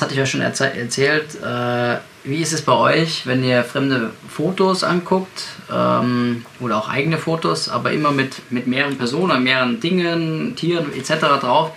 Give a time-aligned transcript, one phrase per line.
[0.00, 4.12] das hatte ich ja schon erzählt, äh, wie ist es bei euch, wenn ihr fremde
[4.30, 10.56] Fotos anguckt ähm, oder auch eigene Fotos, aber immer mit, mit mehreren Personen, mehreren Dingen,
[10.56, 11.38] Tieren etc.
[11.38, 11.72] drauf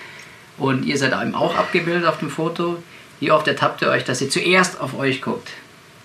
[0.57, 2.81] und ihr seid eben auch abgebildet auf dem Foto?
[3.19, 5.49] Wie oft ertappt ihr euch, dass ihr zuerst auf euch guckt,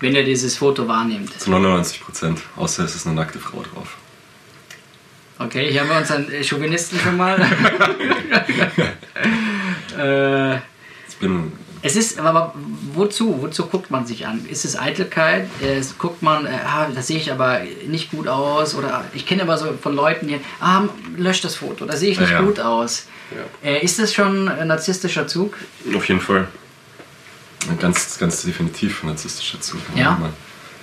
[0.01, 1.39] wenn ihr dieses Foto wahrnehmt?
[1.41, 3.97] Zu 99 Prozent, außer es ist eine nackte Frau drauf.
[5.39, 7.41] Okay, hier haben wir unseren Chauvinisten schon mal.
[9.97, 12.55] äh, ich bin es ist, aber
[12.95, 13.41] wozu?
[13.41, 14.45] Wozu guckt man sich an?
[14.47, 15.49] Ist es Eitelkeit?
[15.63, 18.75] Äh, guckt man, äh, ah, das sehe ich aber nicht gut aus?
[18.75, 20.83] Oder ich kenne aber so von Leuten, die, ah,
[21.17, 22.45] löscht das Foto, da sehe ich nicht ja, ja.
[22.45, 23.07] gut aus.
[23.31, 23.71] Ja.
[23.71, 25.57] Äh, ist das schon ein narzisstischer Zug?
[25.95, 26.49] Auf jeden Fall.
[27.69, 29.81] Ein ganz, ganz definitiv ein narzisstischer Zug.
[29.95, 30.19] Ja.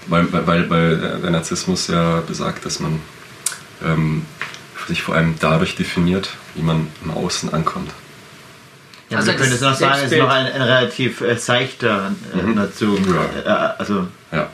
[0.08, 3.00] Weil, weil, weil der Narzissmus ja besagt, dass man
[3.84, 4.26] ähm,
[4.88, 7.92] sich vor allem dadurch definiert, wie man im Außen ankommt.
[9.10, 12.42] Ja, also du könntest noch sagen, es ist noch ein, ein relativ äh, seichter äh,
[12.42, 12.56] mhm.
[12.56, 13.00] Bezug.
[13.46, 13.74] Ja.
[13.74, 14.50] Äh, also ja.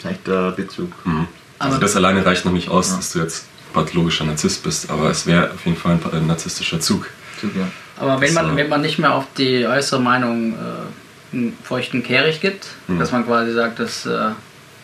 [0.00, 0.92] seichter Bezug.
[1.04, 1.26] Mhm.
[1.58, 2.96] Also das alleine reicht noch nicht aus, ja.
[2.96, 6.80] dass du jetzt pathologischer Narzisst bist, aber es wäre auf jeden Fall ein, ein narzisstischer
[6.80, 7.08] Zug.
[7.40, 7.68] Zug ja.
[7.96, 12.40] Aber wenn man, wenn man nicht mehr auf die äußere Meinung äh, einen feuchten Kehricht
[12.40, 12.98] gibt, mhm.
[12.98, 14.30] dass man quasi sagt, das äh,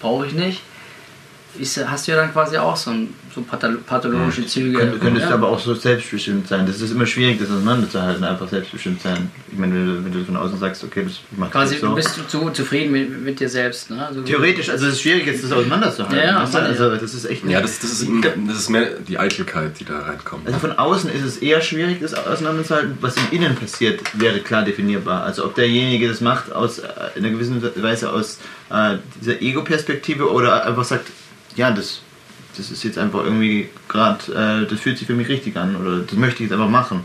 [0.01, 0.63] brauche ich nicht,
[1.59, 4.47] ist, hast du ja dann quasi auch so, ein, so pathologische.
[4.47, 4.79] Züge.
[4.79, 5.35] Könnt, könntest ja.
[5.35, 6.67] aber auch so selbstbestimmt sein.
[6.67, 9.31] Das ist immer schwierig, das auseinanderzuhalten, einfach selbstbestimmt sein.
[9.51, 11.89] Ich meine, wenn du, wenn du von außen sagst, okay, das macht Quasi, so.
[11.89, 13.91] du bist so zufrieden mit, mit dir selbst.
[13.91, 14.07] Ne?
[14.07, 16.19] Also Theoretisch, also es ist schwierig, jetzt das auseinanderzuhalten.
[16.19, 18.09] Ja, ja, also das ist echt Ja, das, das, ist,
[18.47, 20.47] das ist mehr die Eitelkeit, die da reinkommt.
[20.47, 22.99] Also von außen ist es eher schwierig, das auseinanderzuhalten.
[23.01, 25.25] Was im Innen passiert, wäre klar definierbar.
[25.25, 28.39] Also ob derjenige das macht aus äh, in einer gewissen Weise aus
[28.71, 31.07] äh, dieser Ego-Perspektive oder einfach sagt,
[31.57, 32.01] ja, das,
[32.57, 36.01] das ist jetzt einfach irgendwie gerade, äh, das fühlt sich für mich richtig an oder
[36.01, 37.05] das möchte ich jetzt einfach machen.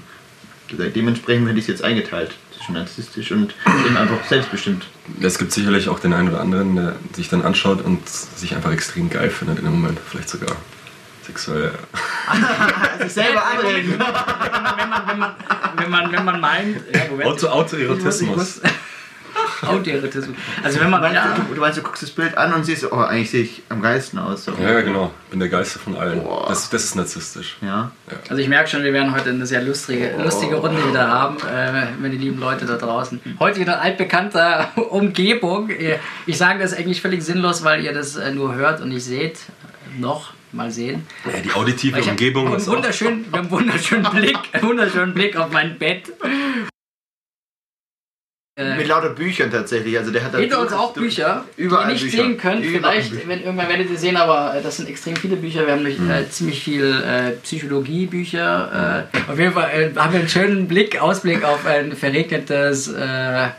[0.71, 3.55] Dementsprechend hätte ich es jetzt eingeteilt zwischen narzisstisch und
[3.87, 4.85] eben einfach selbstbestimmt.
[5.19, 8.71] Es gibt sicherlich auch den einen oder anderen, der sich dann anschaut und sich einfach
[8.71, 10.55] extrem geil findet in dem Moment, vielleicht sogar
[11.25, 11.71] sexuell.
[13.01, 13.91] sich selber anregen.
[13.93, 15.35] wenn, man, wenn, man, wenn, man,
[15.75, 16.77] wenn, man, wenn man meint.
[16.93, 18.61] Ja, Auto, Autoerotismus.
[19.67, 20.35] Autoerotismus.
[20.63, 21.01] Also wenn man.
[21.01, 21.35] Du, ja.
[21.35, 23.81] du, du, meinst, du guckst das Bild an und siehst, oh, eigentlich sehe ich am
[23.81, 24.45] geilsten aus.
[24.45, 24.53] So.
[24.61, 25.11] Ja, genau.
[25.29, 26.21] Bin der Geilste von allen.
[26.47, 27.57] Das, das ist narzisstisch.
[27.61, 27.91] Ja.
[28.09, 28.17] ja.
[28.29, 30.23] Also ich merke schon, wir werden heute eine sehr lustige, oh.
[30.23, 33.19] lustige Runde wieder haben, äh, meine lieben Leute da draußen.
[33.39, 35.69] Heute wieder altbekannter Umgebung.
[36.25, 39.39] Ich sage das eigentlich völlig sinnlos, weil ihr das äh, nur hört und nicht seht.
[39.97, 41.05] Noch mal sehen.
[41.25, 42.53] Ja, die auditive Umgebung.
[42.53, 46.11] Einen wunderschönen, einen wunderschönen Blick, einen wunderschönen Blick auf mein Bett.
[48.59, 49.97] Äh, Mit lauter Büchern tatsächlich.
[49.97, 52.23] Also der hat hinter uns auch Bücher, überall die ihr nicht Bücher.
[52.23, 52.65] sehen könnt.
[52.65, 55.65] Überall Vielleicht, wenn irgendwann werdet ihr sehen, aber äh, das sind extrem viele Bücher.
[55.65, 56.11] Wir haben mhm.
[56.11, 59.07] äh, ziemlich viel äh, Psychologiebücher.
[59.15, 62.93] Äh, auf jeden Fall äh, haben wir einen schönen Blick, Ausblick auf ein verregnetes.
[62.93, 63.53] wir,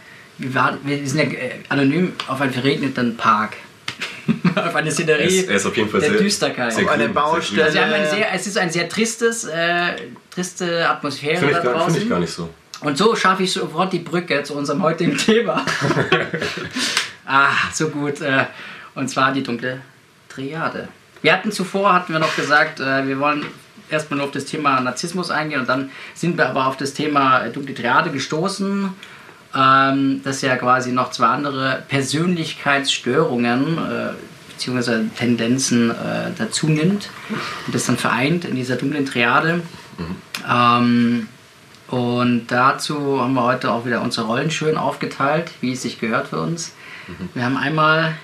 [0.54, 1.38] war, wir sind ja
[1.70, 3.56] anonym auf einen verregneten Park.
[4.54, 6.72] auf eine Szenerie er ist, auf jeden Fall der sehr, Düsterkeit.
[6.74, 7.64] Sehr eine Baustelle.
[7.64, 9.48] Also sehr, es ist ein sehr tristes,
[10.30, 12.50] triste Atmosphäre Finde ich, find ich gar nicht so.
[12.80, 15.64] Und so schaffe ich sofort die Brücke zu unserem heutigen Thema.
[17.26, 18.20] ah, so gut.
[18.20, 18.46] Äh,
[18.94, 19.80] und zwar die dunkle
[20.28, 20.88] Triade.
[21.22, 23.44] Wir hatten zuvor, hatten wir noch gesagt, äh, wir wollen
[23.90, 27.48] erstmal nur auf das Thema Narzissmus eingehen und dann sind wir aber auf das Thema
[27.48, 28.88] dunkle Triade gestoßen,
[29.54, 34.12] ähm, das ja quasi noch zwei andere Persönlichkeitsstörungen äh,
[34.52, 35.08] bzw.
[35.18, 35.92] Tendenzen
[36.38, 37.10] dazu nimmt
[37.66, 39.62] und das dann vereint in dieser dunklen Triade.
[39.98, 40.16] Mhm.
[40.48, 41.28] Ähm,
[41.90, 46.28] und dazu haben wir heute auch wieder unsere Rollen schön aufgeteilt, wie es sich gehört
[46.28, 46.72] für uns.
[47.08, 47.28] Mhm.
[47.34, 48.14] Wir haben einmal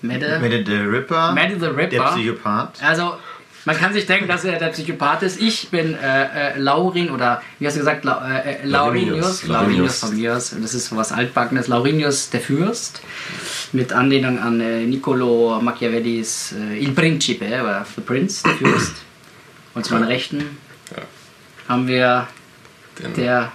[0.00, 2.82] Mette, Mette the Ripper, Mette the Ripper, der Psychopath.
[2.82, 3.14] Also
[3.64, 5.40] man kann sich denken, dass er der Psychopath ist.
[5.40, 9.98] Ich bin äh, äh, Laurin oder wie hast du gesagt, La, äh, äh Laurinius, Laurinius
[10.00, 10.54] Famias.
[10.60, 11.66] Das ist was altbackenes.
[11.66, 13.02] Laurinius der Fürst
[13.72, 18.94] mit Anlehnung an äh, Niccolo Machiavellis äh, Il Principe oder The Prince, der Fürst.
[19.74, 20.58] Und zu meiner Rechten
[20.94, 21.02] ja.
[21.68, 22.28] haben wir
[22.98, 23.52] den der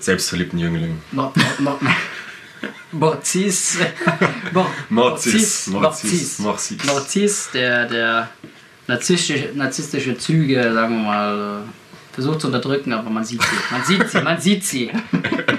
[0.00, 1.00] selbstverliebten Jüngling.
[1.12, 1.78] Mo, mo, mo,
[2.92, 3.78] Morzis,
[4.88, 8.30] Morzis, Morzis, Morzis, Morzis, der, der
[8.86, 11.62] narzisstische, narzisstische Züge, sagen wir mal,
[12.12, 14.90] versucht zu unterdrücken, aber man sieht sie, man sieht sie, man sieht sie.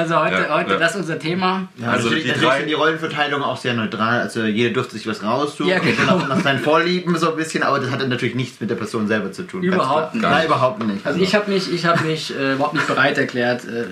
[0.00, 0.78] Also heute, ja, heute ja.
[0.78, 1.68] das ist unser Thema.
[1.76, 4.20] Ja, also natürlich, die natürlich sind die Rollenverteilung auch sehr neutral.
[4.20, 6.18] Also jeder durfte sich was raussuchen, ja, genau.
[6.18, 9.06] nach, nach seinen Vorlieben so ein bisschen, aber das hatte natürlich nichts mit der Person
[9.06, 9.62] selber zu tun.
[9.62, 10.22] Überhaupt nicht.
[10.22, 11.06] Nein, überhaupt nicht.
[11.06, 13.64] Also ich habe mich, ich hab mich äh, überhaupt nicht bereit erklärt.
[13.64, 13.84] Äh,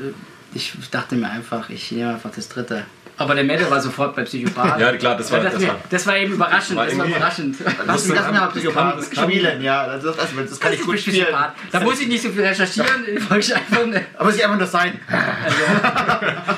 [0.55, 2.85] ich dachte mir einfach, ich nehme einfach das dritte.
[3.19, 4.79] Aber der Mette war sofort bei Psychopath.
[4.81, 6.77] Ja, klar, das war- das, das war- das war eben überraschend.
[6.77, 7.57] war Das war überraschend.
[7.87, 9.87] Lass mich das mal kann- Psychopath das kann- spielen, ja.
[9.89, 11.17] Das, das, das, das kann ich gut spielen.
[11.25, 11.53] Psychopath.
[11.73, 12.89] Da muss ich nicht so viel recherchieren.
[13.39, 15.01] Ich einfach eine, Aber es ist einfach nur sein.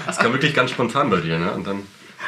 [0.07, 1.51] Das kam wirklich ganz spontan bei dir, ne?
[1.53, 1.83] Und dann.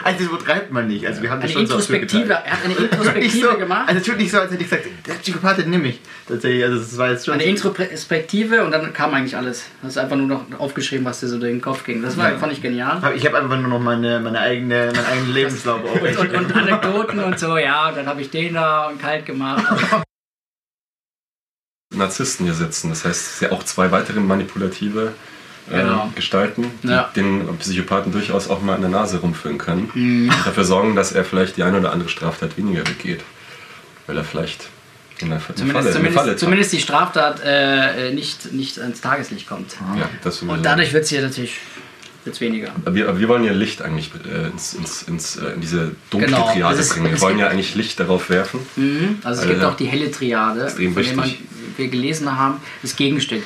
[0.04, 1.06] Also, so treibt man nicht.
[1.06, 2.22] Also, wir haben das eine schon so Introspektive.
[2.24, 2.42] getan.
[2.44, 3.88] Er hat eine Nicht Introspektive so, gemacht.
[3.88, 6.00] also, es tut nicht so, als hätte ich gesagt, der Psychopath, den nehme ich.
[6.28, 7.34] Tatsächlich, also, das war jetzt schon.
[7.34, 9.64] Eine Introspektive und dann kam eigentlich alles.
[9.80, 12.02] Du hast einfach nur noch aufgeschrieben, was dir so durch den Kopf ging.
[12.02, 12.38] Das war, Ja.
[12.38, 13.00] fand ich genial.
[13.16, 16.00] Ich habe einfach nur noch meine, meine eigene, meinen eigenen Lebenslauf auf.
[16.02, 19.26] Und, und, und Anekdoten und so, ja, und dann habe ich den da und kalt
[19.26, 19.64] gemacht.
[21.94, 22.88] Narzissten hier sitzen.
[22.90, 25.12] Das heißt, es sind ja auch zwei weitere manipulative
[25.70, 26.10] äh, Genau.
[26.14, 27.10] Gestalten, die Ja.
[27.14, 29.90] den Psychopathen durchaus auch mal in der Nase rumführen können.
[29.94, 30.28] Mhm.
[30.28, 33.20] Und dafür sorgen, dass er vielleicht die eine oder andere Straftat weniger begeht.
[34.06, 34.68] Weil er vielleicht
[35.18, 39.00] in der Falle, Zumindest, in der zumindest, Falle zumindest die Straftat äh, nicht, nicht ans
[39.00, 39.76] Tageslicht kommt.
[39.96, 40.08] Ja.
[40.48, 41.58] Und dadurch wird es hier natürlich
[42.24, 42.70] wird's weniger.
[42.84, 45.92] Aber wir, aber wir wollen ja Licht eigentlich äh, ins, ins, ins, äh, in diese
[46.10, 47.10] dunkle Genau, Triade es- bringen.
[47.12, 48.60] Wir wollen ja eigentlich Licht darauf werfen.
[48.76, 49.18] Mhm.
[49.24, 51.26] Also es gibt auch die helle Triade, von der
[51.76, 53.42] wir gelesen haben, das Gegenstück.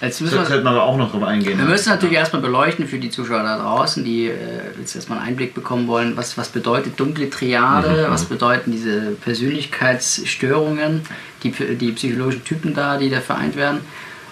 [0.00, 1.58] Jetzt müssen Das wir, man aber auch noch drauf eingehen.
[1.58, 4.34] wir müssen natürlich erstmal beleuchten für die Zuschauer da draußen, die äh,
[4.78, 11.02] jetzt erstmal einen Einblick bekommen wollen, was, was bedeutet dunkle Triade, was bedeuten diese Persönlichkeitsstörungen,
[11.42, 13.80] die, die psychologischen Typen da, die da vereint werden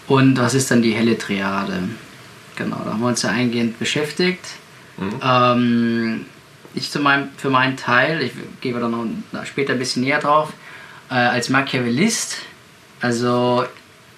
[0.06, 1.74] und was ist dann die helle Triade.
[2.56, 4.44] Genau, da haben wir uns ja eingehend beschäftigt.
[5.22, 6.24] Ähm,
[6.74, 9.06] ich zu meinem, für meinen Teil, ich gehe da noch
[9.44, 10.52] später ein bisschen näher drauf,
[11.10, 12.38] äh, als Machiavellist,
[13.00, 13.64] also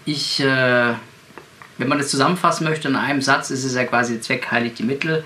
[0.05, 0.95] ich, äh,
[1.81, 4.83] wenn man das zusammenfassen möchte in einem Satz, ist es ja quasi Zweck heiligt die
[4.83, 5.25] Mittel.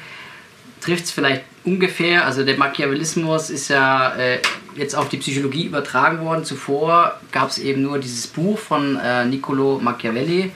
[0.80, 4.38] Trifft es vielleicht ungefähr, also der Machiavellismus ist ja äh,
[4.76, 6.44] jetzt auf die Psychologie übertragen worden.
[6.44, 10.52] Zuvor gab es eben nur dieses Buch von äh, Niccolo Machiavelli,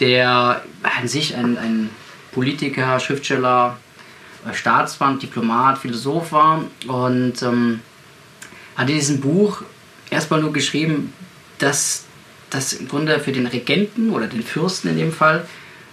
[0.00, 1.90] der an sich ein, ein
[2.32, 3.76] Politiker, Schriftsteller,
[4.48, 7.80] äh, Staatsmann, Diplomat, Philosoph war und ähm,
[8.74, 9.62] hat in diesem Buch
[10.10, 11.12] erstmal nur geschrieben,
[11.58, 12.05] dass
[12.56, 15.46] dass im Grunde für den Regenten oder den Fürsten in dem Fall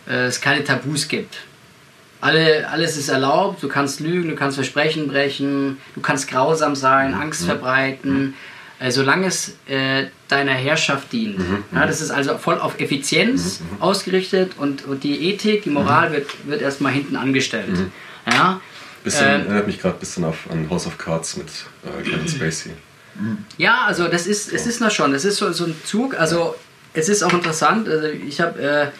[0.07, 1.35] äh, es keine Tabus gibt.
[2.21, 7.13] Alle, alles ist erlaubt, du kannst lügen, du kannst Versprechen brechen, du kannst grausam sein,
[7.13, 8.33] Angst verbreiten,
[8.79, 11.37] äh, solange es äh, deiner Herrschaft dient.
[11.73, 16.29] Ja, das ist also voll auf Effizienz ausgerichtet und, und die Ethik, die Moral wird,
[16.47, 17.77] wird erstmal hinten angestellt.
[18.25, 18.61] Ja?
[19.03, 21.47] Bisschen, Ähm, erinnert mich gerade ein bisschen auf, an House of Cards mit
[21.83, 22.71] äh, Kevin Spacey.
[23.57, 26.55] Ja, also das ist, es ist noch schon, das ist so, so ein Zug, also
[26.93, 28.91] es ist auch interessant, also ich habe,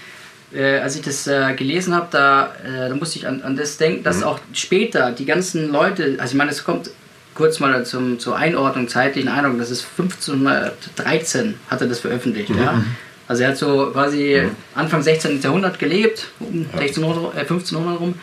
[0.53, 3.55] äh, äh, als ich das äh, gelesen habe, da, äh, da musste ich an, an
[3.55, 6.91] das denken, dass auch später die ganzen Leute, also ich meine, es kommt
[7.33, 12.83] kurz mal zum, zur Einordnung, zeitlichen Einordnung, das ist 1513 hat er das veröffentlicht, ja.
[13.27, 14.43] Also er hat so quasi
[14.75, 15.41] Anfang 16.
[15.41, 18.15] Jahrhundert gelebt, um 1600, äh, 1500 rum.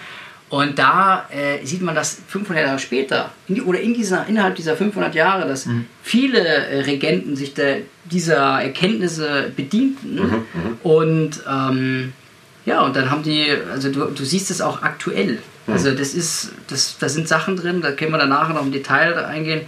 [0.50, 4.76] Und da äh, sieht man, dass 500 Jahre später, in oder in dieser, innerhalb dieser
[4.76, 5.68] 500 Jahre, dass
[6.02, 10.20] viele äh, Regenten sich der, dieser Erkenntnisse bedienten.
[10.82, 12.12] Und ähm,
[12.66, 15.38] ja, und dann haben die, also du, du siehst es auch aktuell.
[15.66, 18.72] Also das ist, das, da sind Sachen drin, da können wir dann nachher noch im
[18.72, 19.60] Detail eingehen.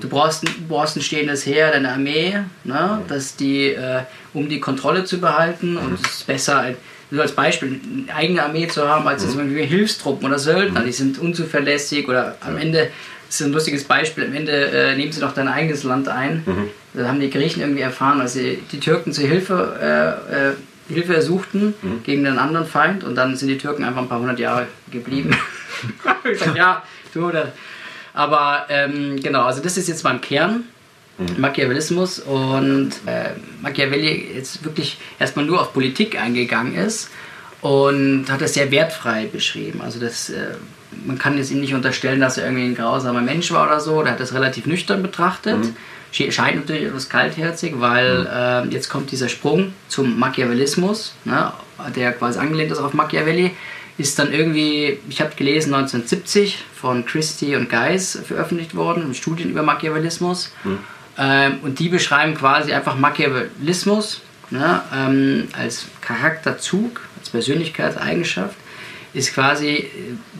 [0.00, 4.00] Du brauchst, ein- du brauchst ein stehendes Heer, deine Armee, ne, dass die, äh,
[4.32, 5.76] um die Kontrolle zu behalten.
[5.76, 6.74] Und es ist besser,
[7.10, 10.82] nur als Beispiel, eine eigene Armee zu haben, als irgendwie Hilfstruppen oder Söldner.
[10.84, 12.90] Die sind unzuverlässig oder am Ende,
[13.26, 16.42] das ist ein lustiges Beispiel, am Ende äh, nehmen sie doch dein eigenes Land ein.
[16.94, 20.52] Da haben die Griechen irgendwie erfahren, als sie die Türken zur Hilfe, äh, äh,
[20.94, 24.38] Hilfe ersuchten gegen einen anderen Feind und dann sind die Türken einfach ein paar hundert
[24.38, 25.34] Jahre geblieben.
[26.30, 26.82] ich sag, ja,
[27.12, 27.52] du oder.
[28.12, 30.64] Aber ähm, genau, also das ist jetzt beim Kern.
[31.38, 33.30] Machiavellismus und äh,
[33.62, 37.10] Machiavelli jetzt wirklich erstmal nur auf Politik eingegangen ist
[37.60, 39.80] und hat das sehr wertfrei beschrieben.
[39.80, 40.54] Also das, äh,
[41.06, 44.02] man kann jetzt ihm nicht unterstellen, dass er irgendwie ein grausamer Mensch war oder so.
[44.02, 45.64] Der hat das relativ nüchtern betrachtet.
[46.12, 51.52] Sche- Scheint natürlich etwas kaltherzig, weil äh, jetzt kommt dieser Sprung zum Machiavellismus, ne,
[51.96, 53.50] der quasi angelehnt ist auf Machiavelli.
[53.96, 59.62] Ist dann irgendwie, ich habe gelesen, 1970 von Christie und Geis veröffentlicht worden, Studien über
[59.62, 60.52] Machiavellismus.
[61.16, 68.56] Ähm, und die beschreiben quasi einfach Machiavellismus ne, ähm, als Charakterzug, als Persönlichkeitseigenschaft,
[69.12, 69.90] ist quasi äh,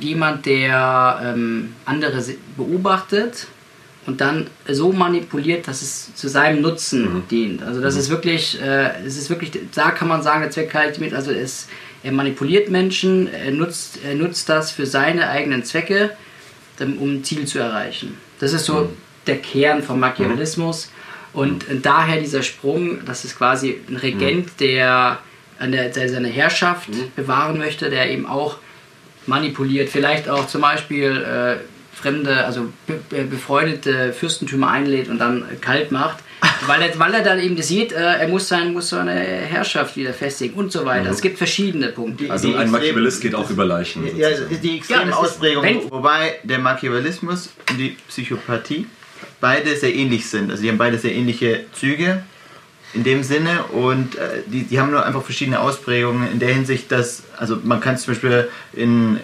[0.00, 2.22] jemand, der ähm, andere
[2.56, 3.46] beobachtet
[4.06, 7.62] und dann so manipuliert, dass es zu seinem Nutzen dient.
[7.62, 11.00] Also das ist wirklich, äh, es ist wirklich, da kann man sagen, der Zweck heiligt
[11.00, 11.68] mit, also es,
[12.02, 16.10] er manipuliert Menschen, er nutzt, er nutzt das für seine eigenen Zwecke,
[16.80, 18.18] um um ein Ziel zu erreichen.
[18.40, 18.90] Das ist so
[19.26, 20.90] der Kern vom Machiavellismus.
[21.32, 25.18] Und äh, daher dieser Sprung, das ist quasi ein Regent, der,
[25.58, 28.58] an der, der seine Herrschaft bewahren möchte, der eben auch
[29.26, 29.88] manipuliert.
[29.88, 31.56] Vielleicht auch zum Beispiel, äh,
[31.96, 36.18] fremde, also be be befreundete Fürstentümer einlädt und dann kalt macht,
[36.66, 40.12] weil er, weil er dann eben sieht, äh, er muss, sein, muss seine Herrschaft wieder
[40.12, 41.04] festigen und so weiter.
[41.04, 41.10] Mhm.
[41.10, 42.30] Es gibt verschiedene Punkte.
[42.30, 44.04] Also Die ein Machiavellist geht auch über Leichen.
[44.16, 44.60] Ja, sozusagen.
[44.60, 48.86] die extreme Ja, das ist- Ausprägung, wobei der Machiavellismus und die Psychopathie
[49.40, 50.50] beide sehr ähnlich sind.
[50.50, 52.22] Also die haben beide sehr ähnliche Züge
[52.92, 56.92] in dem Sinne und äh, die, die haben nur einfach verschiedene Ausprägungen in der Hinsicht,
[56.92, 59.20] dass, also man kann es zum Beispiel in äh,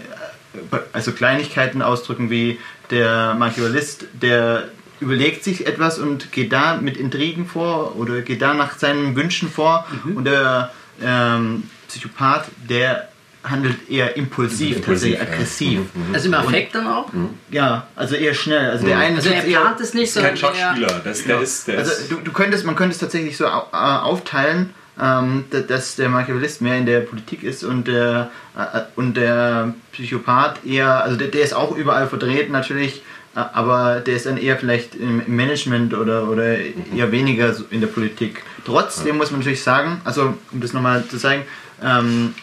[0.93, 2.59] also Kleinigkeiten ausdrücken wie
[2.91, 8.55] der Machiavellist, der überlegt sich etwas und geht da mit Intrigen vor oder geht da
[8.55, 13.09] nach seinen Wünschen vor und der ähm, Psychopath, der
[13.43, 15.23] handelt eher impulsiv, Impulsiv, tatsächlich ja.
[15.35, 15.79] aggressiv.
[15.95, 16.15] Mhm.
[16.15, 17.09] Also im Affekt dann auch.
[17.51, 18.71] Ja, also eher schnell.
[18.71, 21.67] Also der eine Also er plant es nicht, sondern Kein er, Schauspieler, das, der ist,
[21.69, 25.61] der Also ist du, du könntest, man könnte es tatsächlich so äh, aufteilen, ähm, da-
[25.61, 31.03] dass der Machiavellist mehr in der Politik ist und der, äh, und der Psychopath eher,
[31.03, 33.03] also der, der ist auch überall vertreten natürlich,
[33.35, 36.59] äh, aber der ist dann eher vielleicht im Management oder, oder
[36.95, 38.43] eher weniger so in der Politik.
[38.67, 41.45] Trotzdem muss man natürlich sagen, also um das nochmal zu zeigen,
[41.83, 42.35] ähm,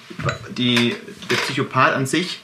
[0.57, 0.95] die,
[1.29, 2.41] der Psychopath an sich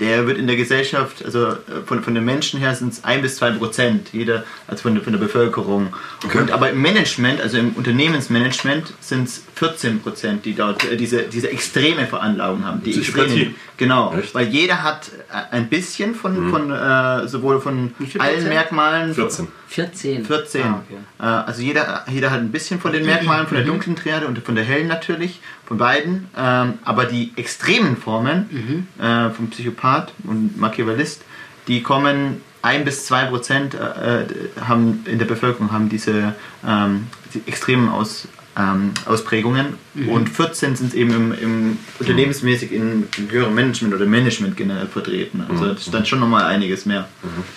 [0.00, 1.56] der wird in der Gesellschaft, also äh,
[1.86, 5.02] von, von den Menschen her sind es 1 bis 2 Prozent, jeder, also von, der-
[5.02, 5.94] von der Bevölkerung.
[6.26, 6.36] Okay.
[6.40, 11.22] Und, aber im Management, also im Unternehmensmanagement, sind es 14 Prozent, die dort äh, diese,
[11.22, 12.82] diese extreme Veranlagung haben.
[12.82, 13.30] Die Psychopathie.
[13.32, 14.34] extreme, genau, Echt?
[14.34, 18.46] weil jeder hat äh, ein bisschen von, von äh, sowohl von allen?
[18.46, 19.48] Merkmalen, 14.
[19.68, 20.24] 14.
[20.26, 20.62] 14.
[20.64, 20.98] Ah, okay.
[21.18, 24.38] Äh, Also jeder, jeder hat ein bisschen von den Merkmalen, von der dunklen Triade und
[24.44, 26.28] von der hellen natürlich, von beiden.
[26.36, 31.22] Ähm, aber die extremen Formen äh, vom Psychopath und Machiavellist,
[31.68, 34.26] die kommen 1 bis 2 Prozent äh, äh,
[34.60, 36.34] haben in der Bevölkerung haben diese
[36.66, 39.74] ähm, die extremen Aus, ähm, Ausprägungen
[40.08, 45.44] und 14 sind eben im, im unternehmensmäßig in, im höheren Management oder Management generell vertreten.
[45.48, 47.06] Also das ist dann schon nochmal einiges mehr.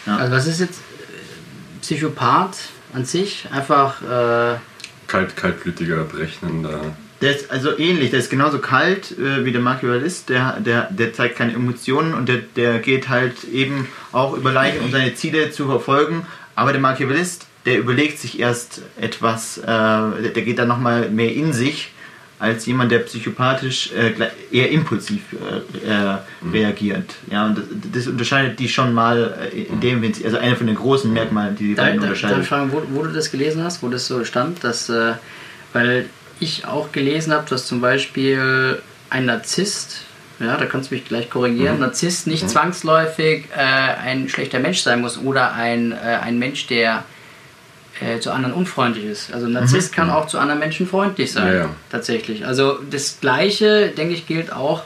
[0.05, 0.17] Ja.
[0.17, 2.57] Also was ist jetzt äh, Psychopath
[2.93, 3.47] an sich?
[3.51, 4.57] Einfach äh,
[5.07, 6.95] Kalt, kaltblütiger, berechnender.
[7.21, 11.13] Der ist also ähnlich, der ist genauso kalt äh, wie der Machiavellist, der, der, der
[11.13, 15.51] zeigt keine Emotionen und der, der geht halt eben auch über Leichen, um seine Ziele
[15.51, 16.25] zu verfolgen.
[16.55, 21.33] Aber der Machiavellist, der überlegt sich erst etwas, äh, der, der geht dann nochmal mehr
[21.33, 21.91] in sich,
[22.39, 24.13] als jemand, der psychopathisch äh,
[24.51, 26.17] eher impulsiv äh, äh,
[26.51, 27.13] reagiert.
[27.29, 30.65] Ja, und das, das unterscheidet die schon mal äh, in dem Hinsicht, also eine von
[30.65, 32.41] den großen Merkmalen, die die Da, beiden da, darf unterscheiden.
[32.41, 35.13] ich fragen, wo, wo du das gelesen hast, wo das so stand, dass, äh,
[35.71, 36.09] weil
[36.41, 40.01] ich auch gelesen habe, dass zum Beispiel ein Narzisst,
[40.39, 45.01] ja, da kannst du mich gleich korrigieren, Narzisst nicht zwangsläufig äh, ein schlechter Mensch sein
[45.01, 47.03] muss oder ein, äh, ein Mensch, der
[48.01, 49.33] äh, zu anderen unfreundlich ist.
[49.33, 51.69] Also ein Narzisst kann auch zu anderen Menschen freundlich sein, Ja, ja.
[51.91, 52.45] tatsächlich.
[52.45, 54.83] Also das Gleiche, denke ich, gilt auch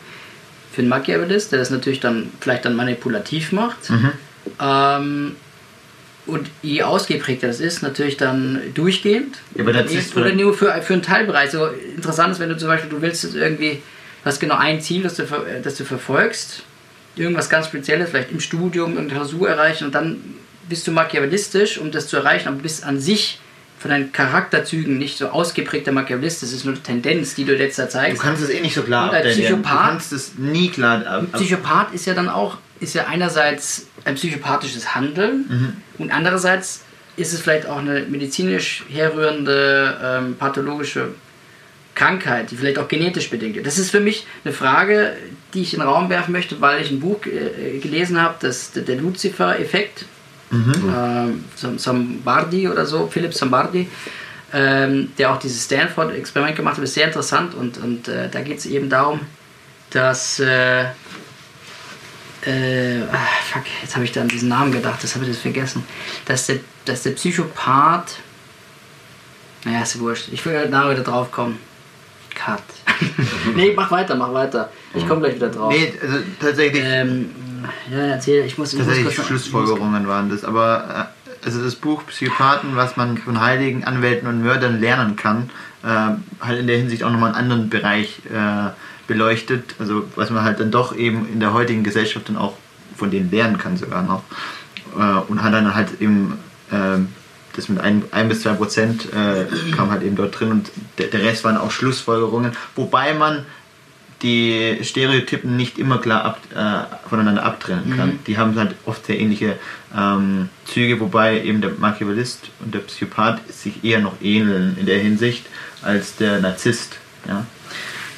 [0.74, 3.77] für einen Machiavellist, der das natürlich dann vielleicht dann manipulativ macht.
[4.59, 5.35] Ähm,
[6.27, 9.38] und je ausgeprägter das ist, natürlich dann durchgehend.
[9.55, 11.51] Ja, aber das ist oder nur für, für einen Teilbereich.
[11.51, 13.74] So interessant ist, wenn du zum Beispiel, du willst jetzt irgendwie,
[14.24, 16.63] du hast genau ein Ziel, das du, ver- das du verfolgst,
[17.15, 20.17] irgendwas ganz Spezielles, vielleicht im Studium, irgendeine Klausur erreichen und dann
[20.67, 23.39] bist du machiavellistisch, um das zu erreichen, aber bist an sich
[23.77, 27.84] von deinen Charakterzügen nicht so ausgeprägter Machiavellist, das ist nur eine Tendenz, die du letzter
[27.86, 28.22] Du zeigst.
[28.22, 29.41] kannst es eh nicht so klar Und abdecken.
[29.41, 33.05] Du Psychopath- kannst es nie klar ab, Ein Psychopath ist ja dann auch, ist ja
[33.05, 35.81] einerseits ein psychopathisches Handeln.
[35.97, 36.81] Und andererseits
[37.17, 41.09] ist es vielleicht auch eine medizinisch herrührende ähm, pathologische
[41.95, 43.65] Krankheit, die vielleicht auch genetisch bedingt ist.
[43.65, 45.13] Das ist für mich eine Frage,
[45.53, 48.71] die ich in den Raum werfen möchte, weil ich ein Buch äh, gelesen habe, das
[48.74, 50.05] der der Lucifer-Effekt,
[50.51, 53.88] ähm, Sam- Sambardi oder so, Philipp Sambardi,
[54.53, 57.55] ähm, der auch dieses Stanford-Experiment gemacht hat, ist sehr interessant.
[57.55, 59.21] Und, und äh, da geht es eben darum,
[59.91, 60.41] dass
[62.45, 63.17] äh, ah,
[63.51, 65.83] fuck, jetzt habe ich da an diesen Namen gedacht, das habe ich jetzt vergessen,
[66.25, 68.17] dass der, dass der Psychopath,
[69.63, 71.57] naja, ist ja wurscht, ich will nachher wieder drauf kommen.
[72.35, 72.61] Cut.
[73.55, 74.69] nee, mach weiter, mach weiter.
[74.93, 75.73] Ich komme gleich wieder drauf.
[75.73, 77.29] Nee, also tatsächlich, Ähm,
[77.89, 80.43] ja, erzähl, ich muss, ich muss tatsächlich kurz- Schlussfolgerungen waren das.
[80.43, 85.49] Aber äh, also das Buch Psychopathen, was man von Heiligen, Anwälten und Mördern lernen kann,
[85.83, 85.87] äh,
[86.45, 88.69] halt in der Hinsicht auch nochmal einen anderen Bereich äh,
[89.07, 89.75] beleuchtet.
[89.79, 92.53] Also was man halt dann doch eben in der heutigen Gesellschaft dann auch
[92.95, 94.24] von denen lernen kann sogar noch.
[94.97, 96.38] Äh, und hat dann halt eben
[96.71, 97.00] äh,
[97.55, 99.45] das mit 1 bis 2 Prozent äh,
[99.75, 103.45] kam halt eben dort drin und der, der Rest waren auch Schlussfolgerungen, wobei man
[104.21, 108.19] die Stereotypen nicht immer klar ab, äh, voneinander abtrennen kann.
[108.27, 109.57] Die haben halt oft sehr ähnliche
[109.95, 115.00] ähm, Züge, wobei eben der Machiavellist und der Psychopath sich eher noch ähneln in der
[115.00, 115.45] Hinsicht
[115.81, 116.97] als der Narzisst.
[117.27, 117.45] Ja?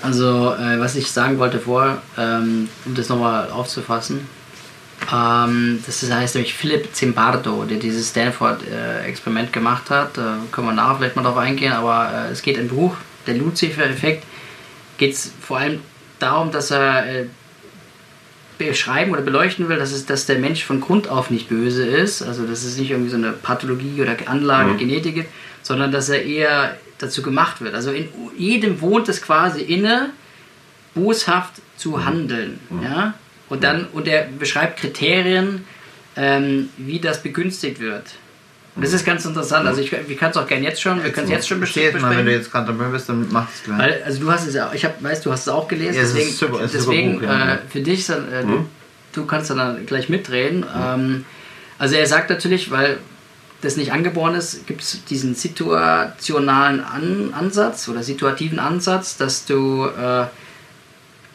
[0.01, 4.27] Also, äh, was ich sagen wollte vor, ähm, um das nochmal aufzufassen,
[5.13, 10.17] Ähm, das heißt nämlich Philip Zimbardo, der dieses Stanford-Experiment gemacht hat.
[10.17, 12.95] Da können wir nachher vielleicht mal drauf eingehen, aber äh, es geht im Buch,
[13.27, 14.23] der Lucifer-Effekt,
[14.97, 15.81] geht es vor allem
[16.17, 17.25] darum, dass er äh,
[18.57, 22.23] beschreiben oder beleuchten will, dass, es, dass der Mensch von Grund auf nicht böse ist,
[22.23, 24.77] also dass es nicht irgendwie so eine Pathologie oder Anlage, Mhm.
[24.79, 25.29] Genetik gibt,
[25.61, 27.73] sondern dass er eher dazu gemacht wird.
[27.75, 30.09] Also in jedem wohnt es quasi inne,
[30.95, 32.59] boshaft zu handeln.
[32.83, 33.13] Ja?
[33.49, 35.65] Und dann, und er beschreibt Kriterien,
[36.15, 38.03] ähm, wie das begünstigt wird.
[38.75, 39.67] Und das ist ganz interessant.
[39.67, 41.75] Also ich, ich kann es auch gerne jetzt schon, wir können es jetzt schon jetzt
[41.75, 42.27] mal, wenn du besprechen.
[42.27, 43.77] jetzt gerade dabei bist, dann mach es gleich.
[43.79, 46.01] Weil, also du hast es ja, ich hab, weiß, du hast es auch gelesen, Ja,
[46.01, 47.53] es ist deswegen, super, deswegen Buch, ja.
[47.55, 48.65] äh, für dich, dann, äh, Mhm.
[49.13, 50.63] du kannst dann gleich mitreden.
[50.79, 51.25] Ähm,
[51.79, 52.97] also er sagt natürlich, weil
[53.61, 59.85] das nicht angeboren ist, gibt es diesen situationalen An Ansatz oder situativen Ansatz, dass du
[59.85, 60.25] äh,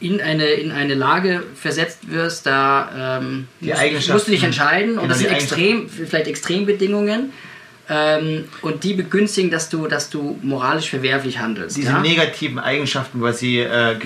[0.00, 5.02] in, eine, in eine Lage versetzt wirst, da ähm, musst, musst du dich entscheiden und
[5.02, 7.32] Genau, das sind extrem, vielleicht Extrembedingungen.
[7.88, 11.76] Ähm, und die begünstigen, dass du, dass du moralisch verwerflich handelst.
[11.76, 12.00] Diese ja?
[12.00, 13.98] negativen Eigenschaften quasi äh, äh,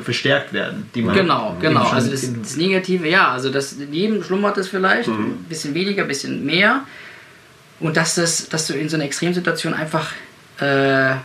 [0.00, 1.82] verstärkt werden, die man Genau, genau.
[1.82, 5.24] Also das, das Negative, ja, also das in jedem schlummert es vielleicht, Mhm.
[5.24, 6.84] ein bisschen weniger, ein bisschen mehr.
[7.84, 10.10] Und dass, das, dass du in so einer Extremsituation einfach
[10.58, 11.16] äh,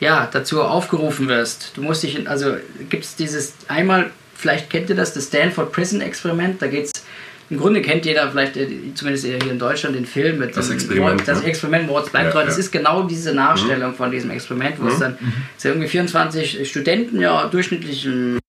[0.00, 1.70] ja, dazu aufgerufen wirst.
[1.76, 2.56] Du musst dich, in, also
[2.90, 7.04] gibt es dieses, einmal, vielleicht kennt ihr das, das Stanford Prison Experiment, da geht es,
[7.50, 10.74] im Grunde kennt jeder vielleicht, äh, zumindest hier in Deutschland, den Film mit Das dem
[10.74, 11.46] Experiment, Das ne?
[11.46, 12.44] Experiment Moritz bleibt Ja, treu.
[12.44, 12.64] Das ja.
[12.64, 15.16] ist genau diese Nachstellung von diesem Experiment, wo es dann
[15.56, 18.40] es sind irgendwie 24 Studenten, ja, durchschnittlichen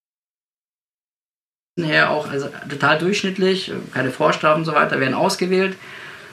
[1.80, 5.76] her auch also total durchschnittlich, keine Vorstrafen und so weiter, werden ausgewählt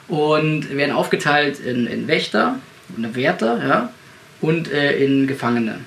[0.09, 2.57] und werden aufgeteilt in, in Wächter,
[2.97, 3.91] in Wärter, ja,
[4.41, 5.79] und äh, in Gefangene.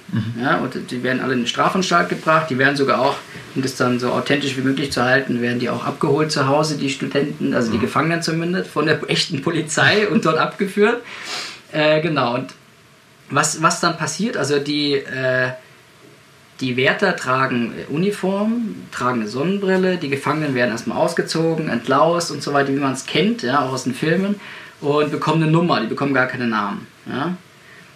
[0.41, 3.15] Ja, und die werden alle in die Strafanstalt gebracht, die werden sogar auch,
[3.55, 6.77] um das dann so authentisch wie möglich zu halten, werden die auch abgeholt zu Hause,
[6.77, 11.01] die Studenten, also die Gefangenen zumindest, von der echten Polizei und dort abgeführt.
[11.71, 12.53] Äh, genau, und
[13.29, 15.51] was, was dann passiert, also die, äh,
[16.61, 22.43] die Wärter tragen äh, Uniform, tragen eine Sonnenbrille, die Gefangenen werden erstmal ausgezogen, entlaust und
[22.43, 24.35] so weiter, wie man es kennt, ja, auch aus den Filmen,
[24.81, 26.87] und bekommen eine Nummer, die bekommen gar keine Namen.
[27.05, 27.35] Ja.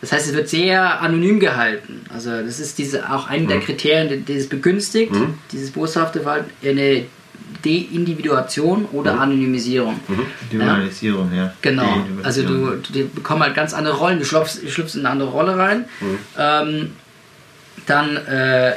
[0.02, 2.02] Das heißt, es wird sehr anonym gehalten.
[2.13, 5.13] Also das ist diese, auch ein der Kriterien, die, es begünstigt,
[5.54, 7.06] dieses boshafte Verhalten, eine
[7.63, 9.97] Deindividuation oder Anonymisierung.
[10.52, 10.65] die Ja.
[10.65, 11.54] Normalisierung, ja.
[11.62, 15.12] Genau, also du, du die bekommen halt ganz andere Rollen, du schlüpfst, schlüpfst in eine
[15.12, 15.86] andere Rolle rein.
[16.38, 16.91] Ähm,
[17.86, 18.74] dann, äh,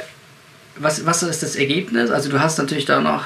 [0.77, 2.11] was, was ist das Ergebnis?
[2.11, 3.23] Also du hast natürlich da noch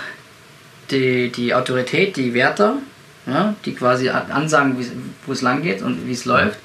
[0.90, 2.78] die, die Autorität, die Wärter,
[3.28, 4.76] ja, die quasi an- ansagen,
[5.26, 6.60] wo es lang geht und wie es läuft.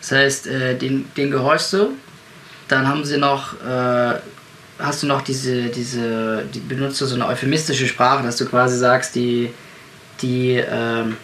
[0.00, 1.90] Das heißt, äh, den, den gehorchst du.
[2.68, 4.14] Dann haben sie noch, äh,
[4.78, 8.78] hast du noch diese, diese, die benutzt du so eine euphemistische Sprache, dass du quasi
[8.78, 9.50] sagst, die,
[10.22, 11.16] die, ähm,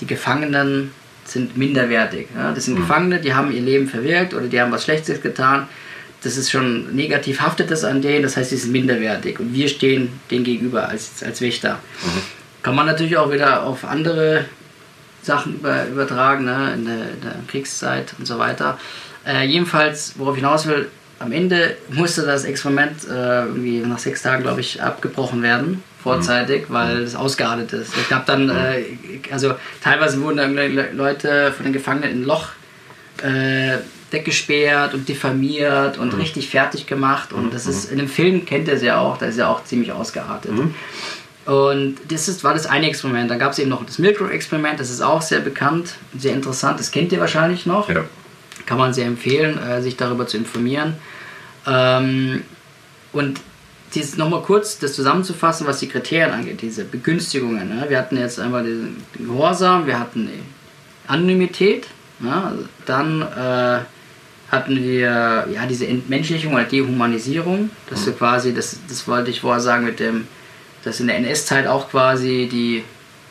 [0.00, 0.90] die Gefangenen
[1.24, 2.28] sind minderwertig.
[2.36, 2.52] Ja?
[2.52, 5.68] Das sind Gefangene, die haben ihr Leben verwirkt oder die haben was Schlechtes getan.
[6.24, 9.68] Das ist schon negativ haftet das an denen, das heißt, sie sind minderwertig und wir
[9.68, 11.80] stehen denen gegenüber als, als Wächter.
[12.62, 14.44] Kann man natürlich auch wieder auf andere
[15.22, 16.74] Sachen über, übertragen, ne?
[16.74, 18.78] in, der, in der Kriegszeit und so weiter.
[19.26, 24.22] Äh, jedenfalls, worauf ich hinaus will, am Ende musste das Experiment äh, irgendwie nach sechs
[24.22, 27.96] Tagen, glaube ich, abgebrochen werden, vorzeitig, weil es ausgeartet ist.
[27.96, 28.84] Es gab dann, äh,
[29.30, 32.48] also teilweise wurden dann Le- Leute von den Gefangenen in ein Loch
[33.22, 33.78] äh,
[34.12, 37.32] weggesperrt und diffamiert und richtig fertig gemacht.
[37.32, 39.64] Und das ist, in dem Film kennt ihr es ja auch, da ist ja auch
[39.64, 40.52] ziemlich ausgeartet.
[41.44, 43.30] Und das ist, war das eine Experiment.
[43.30, 46.90] Dann gab es eben noch das Milk-Experiment, das ist auch sehr bekannt, sehr interessant, das
[46.90, 47.88] kennt ihr wahrscheinlich noch.
[47.88, 48.04] Ja.
[48.66, 50.94] Kann man sehr empfehlen, äh, sich darüber zu informieren.
[51.66, 52.42] Ähm,
[53.12, 53.40] und
[53.94, 57.68] dieses nochmal kurz das zusammenzufassen, was die Kriterien angeht, diese Begünstigungen.
[57.68, 57.86] Ne?
[57.88, 61.88] Wir hatten jetzt einmal den Gehorsam, wir hatten die Anonymität,
[62.20, 62.44] ne?
[62.44, 63.80] also dann äh,
[64.52, 69.60] hatten wir ja diese Entmenschlichung oder Dehumanisierung, dass du quasi, das, das wollte ich vorher
[69.60, 70.28] sagen mit dem,
[70.84, 72.84] dass in der NS-Zeit auch quasi die,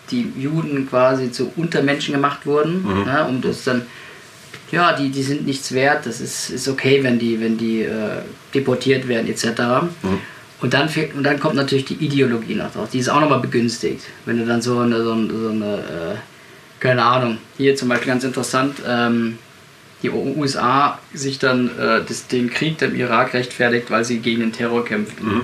[0.09, 3.25] die Juden quasi zu Untermenschen gemacht wurden, ne?
[3.29, 3.85] um das dann
[4.71, 8.21] ja, die, die sind nichts wert, das ist, ist okay, wenn die, wenn die äh,
[8.53, 9.45] deportiert werden, etc.
[10.61, 14.05] Und, dann, und dann kommt natürlich die Ideologie noch drauf, die ist auch nochmal begünstigt.
[14.25, 16.15] Wenn du dann so eine, so eine, so eine äh,
[16.79, 19.37] keine Ahnung, hier zum Beispiel ganz interessant, ähm,
[20.03, 24.53] die USA sich dann äh, das, den Krieg im Irak rechtfertigt, weil sie gegen den
[24.53, 25.41] Terror kämpfen.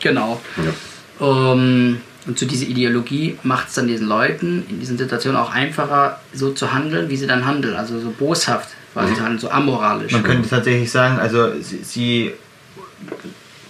[0.00, 0.40] Genau.
[0.56, 1.26] Ja.
[1.26, 6.20] Um, und zu dieser Ideologie macht es dann diesen Leuten in diesen Situationen auch einfacher,
[6.34, 7.74] so zu handeln, wie sie dann handeln.
[7.74, 10.12] Also so boshaft quasi zu handeln, so amoralisch.
[10.12, 12.32] Man könnte tatsächlich sagen, also sie, sie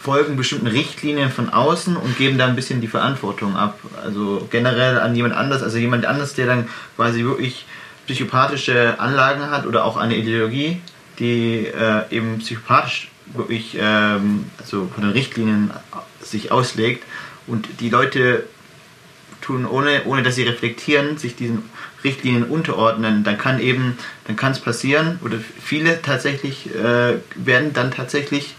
[0.01, 3.79] folgen bestimmten Richtlinien von außen und geben da ein bisschen die Verantwortung ab.
[4.03, 7.65] Also generell an jemand anders, also jemand anders, der dann quasi wirklich
[8.09, 10.81] psychopathische Anlagen hat oder auch eine Ideologie,
[11.19, 15.71] die äh, eben psychopathisch wirklich ähm, also von den Richtlinien
[16.23, 17.05] sich auslegt
[17.47, 18.45] und die Leute
[19.43, 21.63] tun, ohne, ohne dass sie reflektieren, sich diesen
[22.03, 27.91] Richtlinien unterordnen, dann kann eben, dann kann es passieren, oder viele tatsächlich äh, werden dann
[27.91, 28.55] tatsächlich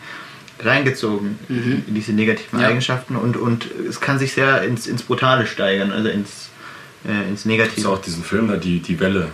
[0.62, 1.84] reingezogen Mhm.
[1.88, 2.68] in diese negativen Ja.
[2.68, 6.50] Eigenschaften und, und es kann sich sehr ins, ins Brutale steigern, also ins,
[7.08, 7.80] äh, ins Es Negative.
[7.82, 9.28] ist auch diesen Film da, die, die Welle.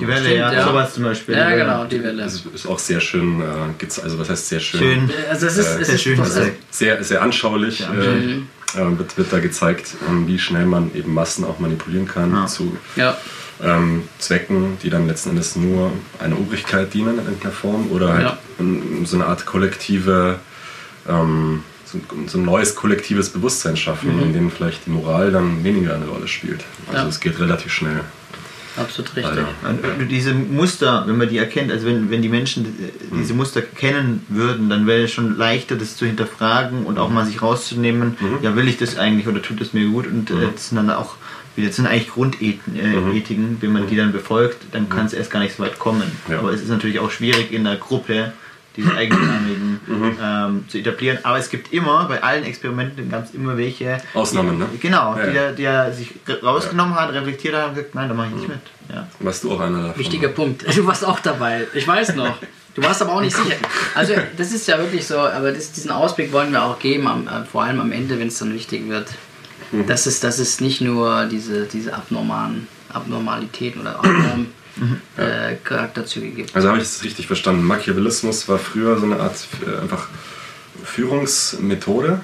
[0.00, 0.64] die Welle, Stimmt, ja, ja.
[0.66, 1.36] sowas zum Beispiel.
[1.36, 2.22] Ja, genau, die Welle.
[2.22, 3.44] Das ist, ist auch sehr schön, äh,
[4.02, 4.80] also was heißt sehr schön?
[4.80, 5.10] Schön.
[5.30, 6.38] Also es ist, Äh, sehr schön ist,
[6.70, 7.92] Sehr, sehr anschaulich Ja.
[7.94, 12.32] äh, äh, wird, wird da gezeigt, ähm, wie schnell man eben Massen auch manipulieren kann
[12.32, 12.46] Ja.
[12.46, 13.16] zu ja,
[13.62, 18.32] ähm, Zwecken, die dann letzten Endes nur einer Obrigkeit dienen in irgendeiner Form oder halt
[19.04, 20.38] so eine Art kollektive,
[21.08, 24.22] ähm, so, so ein neues kollektives Bewusstsein schaffen, Mhm.
[24.22, 26.64] in dem vielleicht die Moral dann weniger eine Rolle spielt.
[26.88, 27.08] Also Ja.
[27.08, 28.00] es geht relativ schnell.
[28.76, 29.26] absolut richtig.
[29.36, 29.48] Alter.
[29.98, 33.60] Und diese Muster, wenn man die erkennt, also wenn, wenn die Menschen äh, diese Muster
[33.62, 38.16] kennen würden, dann wäre es schon leichter, das zu hinterfragen und auch mal sich rauszunehmen,
[38.42, 40.06] ja, will ich das eigentlich oder tut es mir gut?
[40.06, 41.16] Und äh, das sind dann auch,
[41.56, 45.30] das sind eigentlich Grundethiken, äh, Ethiken, wenn man die dann befolgt, dann kann es erst
[45.32, 46.04] gar nicht so weit kommen.
[46.28, 46.38] Ja.
[46.38, 48.32] Aber es ist natürlich auch schwierig in der Gruppe,
[48.82, 49.80] diese eigenartigen
[50.22, 51.18] ähm, zu etablieren.
[51.22, 53.98] Aber es gibt immer, bei allen Experimenten gab es immer welche.
[54.14, 54.66] Ausnahmen, ne?
[54.80, 55.32] Genau, Ja, die, ja.
[55.32, 56.12] der, der sich
[56.42, 58.58] rausgenommen hat, reflektiert hat und gesagt, nein, da mache ich nicht mit.
[58.92, 59.06] Ja.
[59.20, 59.98] Warst du auch einer davon?
[59.98, 60.64] Wichtiger Punkt.
[60.76, 61.66] Du warst auch dabei.
[61.74, 62.36] Ich weiß noch.
[62.74, 63.56] Du warst aber auch nicht sicher.
[63.94, 67.26] Also das ist ja wirklich so, aber das, diesen Ausblick wollen wir auch geben, am,
[67.26, 69.08] äh, vor allem am Ende, wenn es dann wichtig wird.
[69.86, 74.00] Dass, es, dass es nicht nur diese, diese abnormalen Abnormalitäten oder
[74.76, 76.54] abnormen äh, Charakterzüge gibt.
[76.56, 77.62] Also habe ich es richtig verstanden.
[77.64, 80.08] Machiavellismus war früher so eine Art äh, einfach
[80.84, 82.20] Führungsmethode,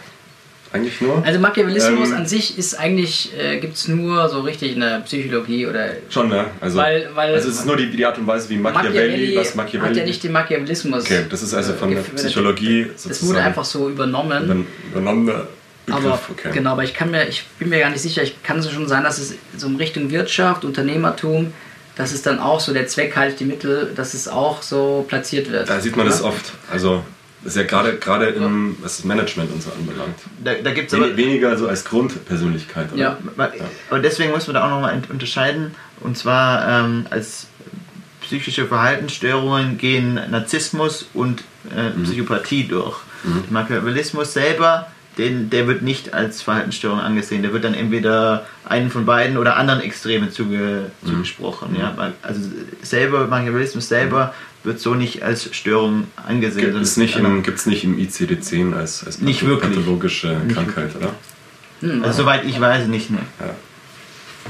[0.73, 1.25] eigentlich nur.
[1.25, 5.01] Also Machiavellismus Ähm, an sich ist eigentlich, äh, gibt es nur so richtig in der
[5.01, 6.47] Psychologie oder Schon, ne?
[6.61, 9.55] Also, Weil- weil- also es ist nur die, die Art und Weise, wie Machiavelli, was
[9.55, 9.91] Machiavelli...
[9.91, 11.05] hat ja nicht den Machiavellismus.
[11.05, 12.01] okay, das ist also von der.
[12.03, 14.45] Psychologie Das sozusagen wurde einfach so übernommen.
[14.45, 15.47] über- übernommener
[15.87, 16.05] Begriff.
[16.05, 16.51] Aber okay.
[16.53, 18.89] genau, aber ich kann mir, ich bin mir gar nicht sicher, ich kann es schon
[18.89, 21.53] sein, dass es so in Richtung Wirtschaft, Unternehmertum,
[21.97, 25.51] dass es dann auch so der Zweck halt die Mittel, dass es auch so platziert
[25.51, 25.69] wird.
[25.69, 26.31] Da sieht man das Oder?
[26.31, 26.53] oft.
[26.71, 27.03] Also
[27.43, 30.17] das ist ja gerade gerade im was das Management und so anbelangt.
[30.45, 33.01] Da, da gibt es aber Wen- Weniger so als Grundpersönlichkeit, oder?
[33.01, 33.19] Ja.
[33.37, 33.51] Ma-
[33.91, 35.75] Aber deswegen muss man da auch nochmal unterscheiden.
[36.01, 37.47] Und zwar ähm, als
[38.21, 41.43] psychische Verhaltensstörungen gehen Narzissmus und
[41.75, 42.97] äh, Psychopathie durch.
[43.25, 47.43] Der Machiavellismus selber, den, der wird nicht als Verhaltensstörung angesehen.
[47.43, 51.75] Der wird dann entweder einen von beiden oder anderen Extremen zuge, zugesprochen.
[51.79, 51.97] Ja?
[52.23, 52.41] Also
[52.83, 56.73] selber, Machiavellismus selber wird so nicht als Störung angesehen.
[56.73, 59.75] Gibt es nicht, im- gibt's nicht im ICD-10 als, als Nicht patho- wirklich.
[59.77, 61.15] pathologische Nicht Krankheit, oder?
[61.81, 63.11] Hm, also, soweit ich weiß, nicht.
[63.11, 63.19] Ne?
[63.41, 63.55] Ja.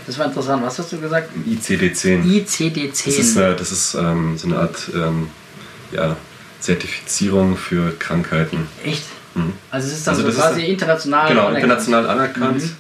[0.06, 0.62] das war interessant.
[0.64, 1.30] Was hast du gesagt?
[1.34, 2.22] Im ICD-10.
[2.24, 3.04] ICD-10.
[3.04, 5.28] Das ist, äh, das ist ähm, so eine Art ähm,
[5.92, 6.16] ja,
[6.60, 8.66] Zertifizierung für Krankheiten.
[8.84, 9.04] Echt?
[9.36, 9.52] Mhm.
[9.70, 11.28] Also es ist dann Also so quasi international.
[11.28, 11.64] Genau, anerkannt.
[11.64, 12.62] international anerkannt.
[12.62, 12.76] Mhm.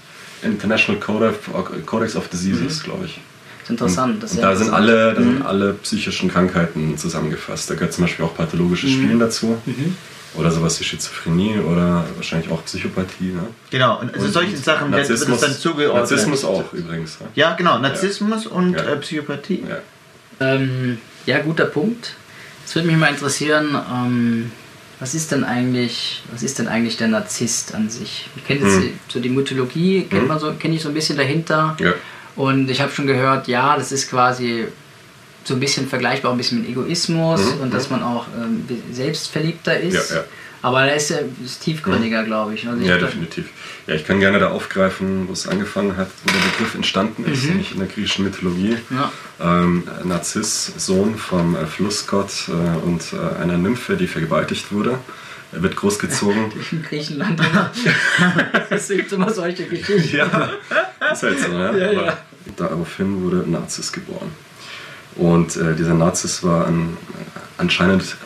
[0.52, 3.20] International Code of, Codex of Diseases, glaube ich.
[3.60, 4.22] Das ist interessant.
[4.22, 7.68] Das ist ja da sind alle, da sind alle psychischen Krankheiten zusammengefasst.
[7.70, 8.36] Da gehört zum Beispiel auch Mhm.
[8.36, 9.60] pathologisches Spielen dazu.
[10.34, 13.32] Oder sowas wie Schizophrenie oder wahrscheinlich auch Psychopathie.
[13.32, 13.40] Ne?
[13.70, 16.10] Genau, und also Und- solchen und Sachen wird, es dann zugeordnet.
[16.10, 17.18] Narzissmus auch übrigens.
[17.20, 17.28] Ne?
[17.34, 18.82] Ja, genau, Narzissmus und Ja.
[18.84, 19.64] äh, Psychopathie.
[19.68, 19.78] Ja.
[20.46, 22.14] Ähm, ja, guter Punkt.
[22.66, 24.52] Es würde mich mal interessieren, ähm,
[24.98, 28.28] was ist denn eigentlich, was ist denn eigentlich der Narzisst an sich?
[28.36, 28.98] Ich kenne jetzt Hm.
[29.08, 30.28] so die Mythologie, kennt Hm.
[30.28, 31.76] man so, kenne ich so ein bisschen dahinter.
[31.80, 31.92] Ja.
[32.34, 34.66] Und ich habe schon gehört, ja, das ist quasi
[35.44, 38.64] so ein bisschen vergleichbar, auch ein bisschen mit Egoismus Mhm, und dass man auch ähm,
[38.92, 40.10] selbstverliebter ist.
[40.10, 40.24] Ja, ja.
[40.62, 41.10] Aber er ist,
[41.44, 42.66] ist tiefgründiger, glaube ich.
[42.66, 43.46] Also ich Ja, definitiv.
[43.86, 47.42] Ja, ich kann gerne da aufgreifen, wo es angefangen hat, wo der Begriff entstanden ist,
[47.44, 47.48] Mhm.
[47.50, 48.76] nämlich in der griechischen Mythologie.
[48.90, 49.12] Ja.
[49.40, 52.52] Ähm, Narziss, Sohn vom äh, Flussgott äh,
[52.84, 54.98] und äh, einer Nymphe, die vergewaltigt wurde.
[55.52, 56.50] Er wird großgezogen.
[56.72, 57.40] In Griechenland.
[58.70, 60.16] Es gibt immer solche Geschichten.
[60.16, 60.50] ja,
[61.12, 61.78] ist halt so, ne?
[61.78, 62.16] Ja, ja.
[62.56, 64.30] daraufhin wurde Narziss geboren.
[65.14, 66.96] Und äh, dieser Narziss war an,
[67.58, 68.16] anscheinend,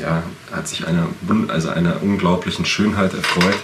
[0.00, 1.08] ja, hat sich einer,
[1.48, 3.58] also einer unglaublichen Schönheit erfreut,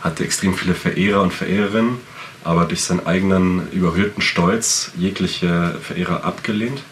[0.00, 1.98] hatte extrem viele Verehrer und Verehrerinnen,
[2.44, 6.82] aber durch seinen eigenen überhöhten Stolz jegliche Verehrer abgelehnt,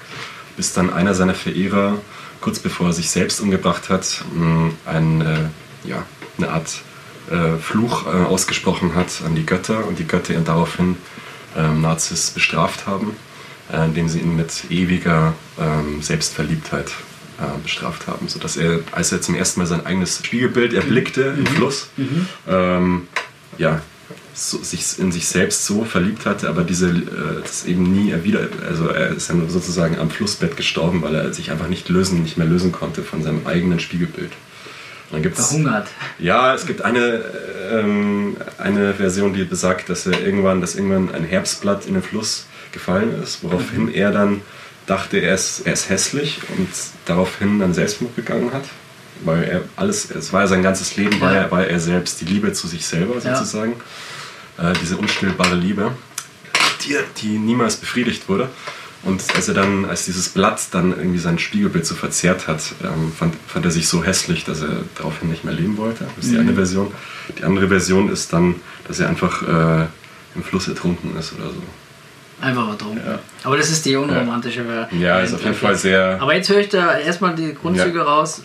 [0.56, 1.98] bis dann einer seiner Verehrer,
[2.40, 6.04] kurz bevor er sich selbst umgebracht hat, mh, ein, äh, ja,
[6.38, 6.82] eine Art
[7.30, 10.96] äh, Fluch äh, ausgesprochen hat an die Götter und die Götter ihn daraufhin
[11.56, 13.16] ähm, Nazis bestraft haben,
[13.72, 16.90] indem sie ihn mit ewiger ähm, Selbstverliebtheit
[17.62, 21.88] bestraft haben, sodass er, als er zum ersten Mal sein eigenes Spiegelbild erblickte im Fluss,
[22.48, 23.08] ähm,
[23.58, 23.80] ja,
[24.34, 28.52] so, sich in sich selbst so verliebt hatte, aber diese äh, das eben nie erwidert,
[28.66, 32.22] also er ist ja nur sozusagen am Flussbett gestorben, weil er sich einfach nicht lösen,
[32.22, 34.30] nicht mehr lösen konnte von seinem eigenen Spiegelbild.
[35.10, 35.88] Und dann gibt's, Verhungert.
[36.18, 37.24] ja, es gibt eine,
[37.72, 42.46] ähm, eine Version, die besagt, dass er irgendwann, dass irgendwann ein Herbstblatt in den Fluss
[42.72, 44.40] gefallen ist, woraufhin er dann
[44.86, 46.68] dachte, er ist, er ist hässlich und
[47.06, 48.64] daraufhin dann Selbstmord begangen hat.
[49.22, 51.40] Weil er alles, es war ja sein ganzes Leben, war, Ja.
[51.42, 53.36] er, war er selbst, die Liebe zu sich selber Ja.
[53.36, 53.74] sozusagen.
[54.58, 55.92] Äh, diese unstillbare Liebe,
[56.86, 58.48] die, die niemals befriedigt wurde.
[59.02, 63.12] Und als er dann, als dieses Blatt dann irgendwie sein Spiegelbild so verzerrt hat, ähm,
[63.18, 66.06] fand, fand er sich so hässlich, dass er daraufhin nicht mehr leben wollte.
[66.16, 66.92] Das ist die eine Version.
[67.38, 69.86] Die andere Version ist dann, dass er einfach äh,
[70.34, 71.62] im Fluss ertrunken ist oder so.
[72.40, 73.02] Einfach ertrunken.
[73.06, 73.18] Ja.
[73.44, 74.96] Aber das ist die unromantische Variante.
[74.96, 76.18] Ja, ist auf jeden Fall sehr.
[76.20, 78.42] Aber jetzt höre ich da erstmal die Grundzüge raus.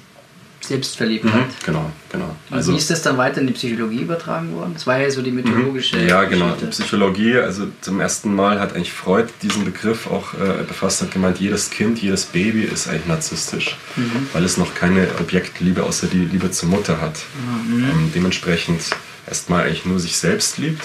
[0.62, 1.34] Selbstverliebtheit.
[1.42, 2.36] Mhm, genau, genau.
[2.50, 4.72] Also, wie ist das dann weiter in die Psychologie übertragen worden?
[4.74, 5.98] Das war ja so die mythologische.
[5.98, 6.08] Mhm.
[6.08, 6.46] Ja, genau.
[6.56, 6.82] Die Geschichte.
[6.84, 11.40] Psychologie, also zum ersten Mal hat eigentlich Freud diesen Begriff auch äh, befasst, hat gemeint,
[11.40, 14.28] jedes Kind, jedes Baby ist eigentlich narzisstisch, Mhm.
[14.34, 17.20] weil es noch keine Objektliebe außer die Liebe zur Mutter hat.
[17.68, 17.84] Mhm.
[17.84, 18.82] Ähm, dementsprechend
[19.28, 20.84] erstmal eigentlich nur sich selbst liebt.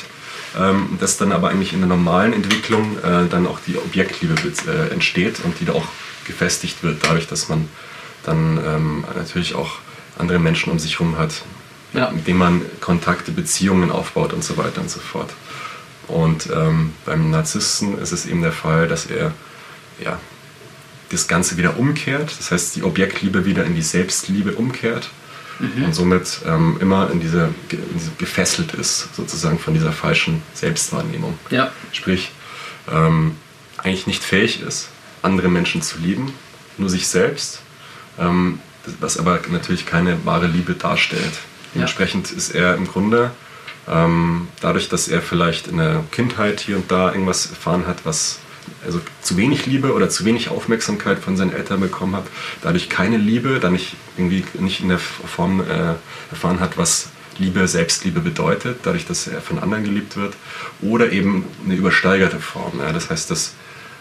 [0.58, 4.34] Ähm, dass dann aber eigentlich in der normalen Entwicklung äh, dann auch die Objektliebe
[4.66, 5.86] äh, entsteht und die da auch
[6.26, 7.68] gefestigt wird, dadurch, dass man
[8.24, 9.78] dann ähm, natürlich auch
[10.18, 11.42] andere Menschen um sich herum hat,
[11.92, 12.10] Ja.
[12.10, 15.30] mit denen man Kontakte, Beziehungen aufbaut und so weiter und so fort.
[16.08, 19.32] Und ähm, beim Narzissten ist es eben der Fall, dass er
[20.02, 20.18] ja,
[21.10, 25.10] das Ganze wieder umkehrt, das heißt die Objektliebe wieder in die Selbstliebe umkehrt
[25.84, 31.38] und somit ähm, immer in diese, in diese gefesselt ist, sozusagen von dieser falschen Selbstwahrnehmung.
[31.50, 31.70] Ja.
[31.92, 32.32] Sprich,
[32.90, 33.36] ähm,
[33.76, 34.88] eigentlich nicht fähig ist,
[35.22, 36.32] andere Menschen zu lieben,
[36.78, 37.60] nur sich selbst,
[38.18, 38.60] ähm,
[39.00, 41.32] was aber natürlich keine wahre Liebe darstellt.
[41.74, 43.30] Dementsprechend ist er im Grunde,
[43.88, 48.38] ähm, dadurch, dass er vielleicht in der Kindheit hier und da irgendwas erfahren hat, was
[48.85, 52.26] also zu wenig Liebe oder zu wenig Aufmerksamkeit von seinen Eltern bekommen hat,
[52.62, 55.94] dadurch keine Liebe, dann nicht irgendwie nicht in der Form äh,
[56.30, 60.35] erfahren hat, was Liebe, Selbstliebe bedeutet, dadurch, dass er von anderen geliebt wird,
[60.83, 62.80] oder eben eine übersteigerte Form.
[62.80, 63.54] Ja, das heißt, dass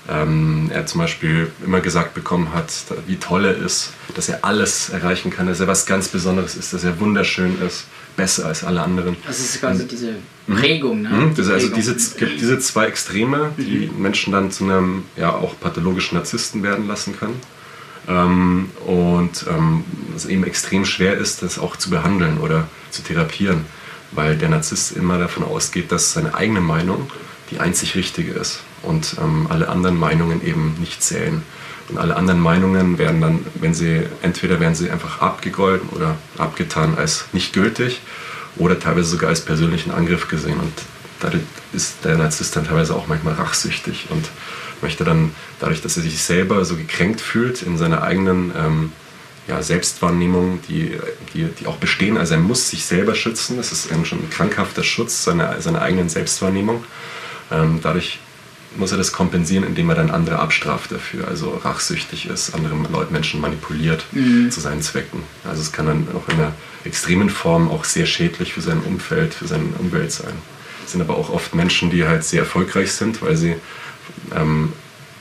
[0.10, 2.72] ähm, er zum Beispiel immer gesagt bekommen hat,
[3.08, 6.74] wie toll er ist, dass er alles erreichen kann, dass er was ganz Besonderes ist,
[6.74, 7.86] dass er wunderschön ist,
[8.20, 9.16] besser als alle anderen.
[9.26, 11.04] Das ist quasi diese Prägung.
[11.04, 11.10] Ne?
[11.10, 11.76] Mhm, das, also Prägung.
[11.76, 16.62] diese, es gibt diese zwei Extreme, die Menschen dann zu einem ja auch pathologischen Narzissten
[16.62, 17.40] werden lassen können.
[18.10, 23.66] Ähm, und ähm, es eben extrem schwer ist, das auch zu behandeln oder zu therapieren,
[24.12, 27.10] weil der Narzisst immer davon ausgeht, dass seine eigene Meinung
[27.52, 31.42] die einzig richtige ist und ähm, alle anderen Meinungen eben nicht zählen.
[31.90, 36.96] Und alle anderen Meinungen werden dann, wenn sie, entweder werden sie einfach abgegolten oder abgetan
[36.96, 38.02] als nicht gültig
[38.58, 40.60] oder teilweise sogar als persönlichen Angriff gesehen.
[40.60, 40.74] Und
[41.20, 44.30] dadurch ist der Narzisst dann teilweise auch manchmal rachsüchtig und
[44.82, 48.92] möchte dann, dadurch, dass er sich selber so gekränkt fühlt in seiner eigenen ähm,
[49.48, 50.98] ja, Selbstwahrnehmung, die,
[51.34, 54.30] die, die auch bestehen, also er muss sich selber schützen, das ist eben schon ein
[54.30, 56.84] krankhafter Schutz seiner, seiner eigenen Selbstwahrnehmung.
[57.52, 58.20] Ähm, dadurch
[58.78, 63.12] muss er das kompensieren, indem er dann andere abstraft dafür, also rachsüchtig ist, andere Leute,
[63.12, 64.06] Menschen manipuliert
[64.52, 65.24] zu seinen Zwecken.
[65.44, 66.54] Also es kann dann auch in einer
[66.84, 70.34] extremen Form auch sehr schädlich für sein Umfeld, für seine Umwelt sein.
[70.86, 73.56] Es sind aber auch oft Menschen, die halt sehr erfolgreich sind, weil sie
[74.36, 74.74] ähm,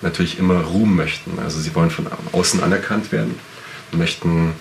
[0.03, 1.39] natürlich immer Ruhm möchten.
[1.39, 3.35] Also sie wollen von außen anerkannt werden
[3.93, 4.53] möchten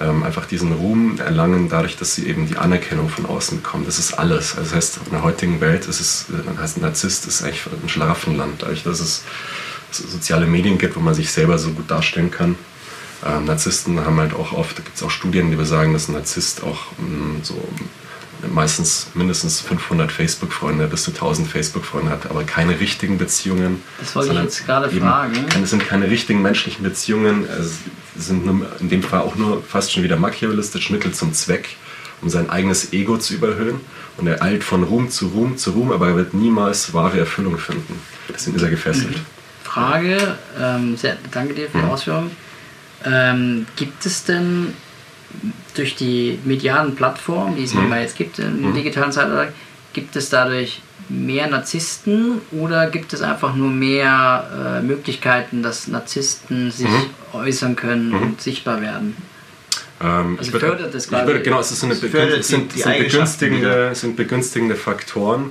[0.00, 3.84] ähm, einfach diesen Ruhm erlangen, dadurch, dass sie eben die Anerkennung von außen bekommen.
[3.84, 4.56] Das ist alles.
[4.56, 6.26] Also das heißt, in der heutigen Welt ist es,
[6.58, 9.24] heißt ein Narzisst ist eigentlich ein Schlaraffenland, dadurch, dass es
[9.92, 12.56] soziale Medien gibt, wo man sich selber so gut darstellen kann.
[13.26, 16.14] Ähm, Narzissten haben halt auch oft, da gibt es auch Studien, die besagen, dass ein
[16.14, 17.62] Narzisst auch mh, so
[18.48, 23.82] meistens mindestens 500 Facebook-Freunde bis zu 1000 Facebook-Freunde hat, aber keine richtigen Beziehungen.
[23.98, 25.46] Das wollte ich jetzt gerade fragen.
[25.48, 27.78] keine- Es sind keine richtigen menschlichen Beziehungen, es
[28.16, 31.68] sind nur, in dem Fall auch nur fast schon wieder machiavellistisch Mittel zum Zweck,
[32.22, 33.80] um sein eigenes Ego zu überhöhen.
[34.16, 37.56] Und er eilt von Ruhm zu Ruhm zu Ruhm, aber er wird niemals wahre Erfüllung
[37.58, 37.98] finden.
[38.28, 39.16] Deswegen ist er gefesselt.
[39.64, 41.90] Frage, ähm, sehr, danke dir für die Mhm.
[41.90, 42.30] Ausführung.
[43.04, 44.74] Ähm, gibt es denn
[45.74, 47.84] durch die medialen Plattformen, die es Mhm.
[47.86, 49.52] immer jetzt gibt im digitalen Zeitalter,
[49.92, 56.70] gibt es dadurch mehr Narzissten oder gibt es einfach nur mehr äh, Möglichkeiten, dass Narzissten
[56.70, 57.06] sich Mhm.
[57.32, 59.16] äußern können und sichtbar werden?
[60.02, 62.30] Ähm, Also ich würde- fördert das ich würde, genau, es, ist so eine es fördert
[62.30, 65.50] begün- es sind, begünstigende, sind begünstigende Faktoren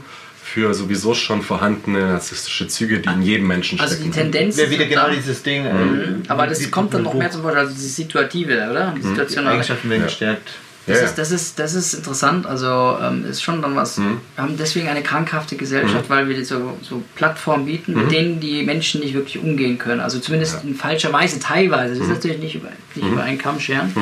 [0.54, 4.12] für sowieso schon vorhandene narzisstische Züge, die in jedem Menschen Also stecken.
[4.12, 5.64] die Tendenz Wäre wieder ist genau dieses Ding.
[5.64, 6.24] Mhm.
[6.28, 8.94] Aber das kommt dann noch mehr zum Vorteil, also die situative, oder?
[8.96, 9.54] Die Die situationale.
[9.56, 10.08] Eigenschaften werden Ja.
[10.08, 10.50] gestärkt.
[10.88, 13.98] Das, Ja, ist, das, ist, das ist interessant, also ähm, ist schon dann was.
[13.98, 14.22] Mhm.
[14.36, 18.64] Wir haben deswegen eine krankhafte Gesellschaft, weil wir so, so Plattformen bieten, mit denen die
[18.64, 20.00] Menschen nicht wirklich umgehen können.
[20.02, 20.70] Also zumindest Mhm.
[20.70, 20.74] Ja.
[20.74, 21.94] in falscher Weise teilweise.
[21.94, 23.14] Das ist natürlich nicht über, nicht Mhm.
[23.14, 23.94] über einen Kamm scheren.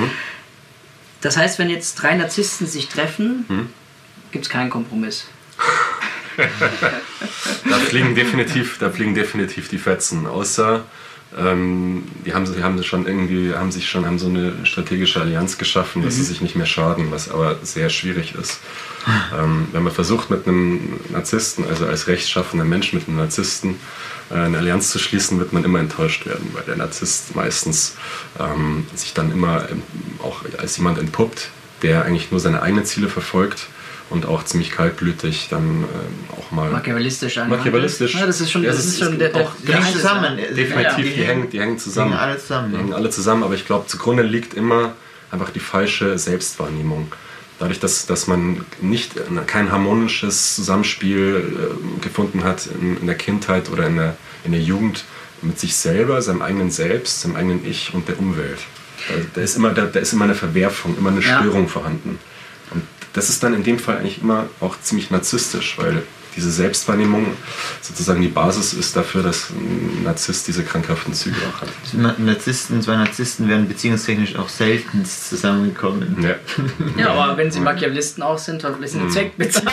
[1.19, 3.69] Das heißt, wenn jetzt drei Narzissten sich treffen, Mhm.
[4.31, 5.25] gibt es keinen Kompromiss.
[6.37, 10.27] Da fliegen definitiv, da fliegen definitiv die Fetzen.
[10.27, 10.83] Außer
[11.37, 15.57] ähm, die haben, sie haben schon irgendwie, haben sich schon, haben so eine strategische Allianz
[15.57, 18.59] geschaffen, dass sie sich nicht mehr schaden, was aber sehr schwierig ist.
[19.37, 23.75] Ähm, wenn man versucht mit einem Narzissten, also als rechtschaffender Mensch mit einem Narzissten,
[24.29, 27.95] äh, eine Allianz zu schließen, wird man immer enttäuscht werden, weil der Narzisst meistens
[28.39, 29.83] ähm, sich dann immer ähm,
[30.23, 31.49] auch als jemand entpuppt,
[31.81, 33.67] der eigentlich nur seine eigenen Ziele verfolgt
[34.09, 35.85] und auch ziemlich kaltblütig dann ähm,
[36.37, 37.49] auch mal Machiavellistisch ein.
[37.49, 38.13] Machiavellistisch.
[38.15, 40.37] Ja, das ist schon, Ja, das es ist schon der, der, auch hängen Geist- zusammen.
[40.37, 42.11] Definitiv, Ja, die, hängen, die hängen zusammen.
[42.11, 44.93] Die hängen alle zusammen, Die hängen alle zusammen, aber ich glaube, zugrunde liegt immer
[45.31, 47.11] einfach die falsche Selbstwahrnehmung.
[47.59, 49.13] Dadurch, dass, dass man nicht
[49.47, 54.15] kein harmonisches Zusammenspiel äh, gefunden hat in, in der Kindheit oder in der,
[54.45, 55.03] in der Jugend
[55.41, 58.59] mit sich selber, seinem eigenen Selbst, seinem eigenen Ich und der Umwelt.
[59.09, 61.21] Da, da, ist, immer, da, da ist immer eine Verwerfung, immer eine.
[61.21, 62.19] Störung vorhanden.
[63.13, 66.03] Das ist dann in dem Fall eigentlich immer auch ziemlich narzisstisch, weil
[66.37, 67.35] diese Selbstwahrnehmung
[67.81, 71.69] sozusagen die Basis ist dafür, dass ein Narzisst diese krankhaften Züge auch hat.
[71.93, 76.17] Na- Narzissten, zwei Narzissten wären beziehungstechnisch auch selten zusammengekommen.
[76.21, 76.35] Ja,
[76.97, 78.85] Ja, aber wenn sie Machiavellisten auch sind, Mhm.
[78.85, 79.67] sind sie Zweckbezahlt.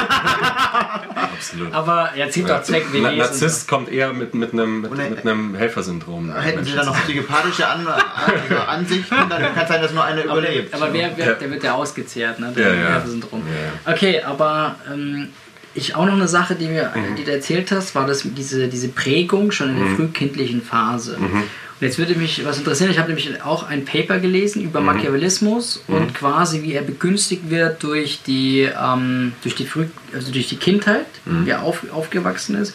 [1.35, 1.73] absolut.
[1.73, 5.21] Aber er zieht doch Zweck wie Na, Narzisst kommt eher mit, mit, einem, mit, mit
[5.21, 6.33] einem Helfersyndrom.
[6.35, 10.23] Hätten sie dann noch psychopathische An also Ansichten, dann kann es sein, dass nur einer
[10.23, 10.73] Aber, überlebt.
[10.75, 11.33] aber wer wird, Ja.
[11.35, 12.53] der wird ja ausgezehrt, ne?
[12.57, 13.01] Ja, ja.
[13.07, 13.43] Syndrom.
[13.85, 15.29] Ja, Okay, aber ähm,
[15.75, 17.17] ich auch noch eine Sache, die, mir, Mhm.
[17.17, 21.17] die du erzählt hast, war das diese, diese Prägung schon in der frühkindlichen Phase.
[21.19, 21.43] Mhm.
[21.81, 24.87] Und jetzt würde mich was interessieren, ich habe nämlich auch ein Paper gelesen über Mhm.
[24.87, 30.49] Machiavellismus und quasi wie er begünstigt wird durch die, ähm, durch die, früh, also durch
[30.49, 31.47] die Kindheit, Mhm.
[31.47, 32.75] wie er auf, aufgewachsen ist.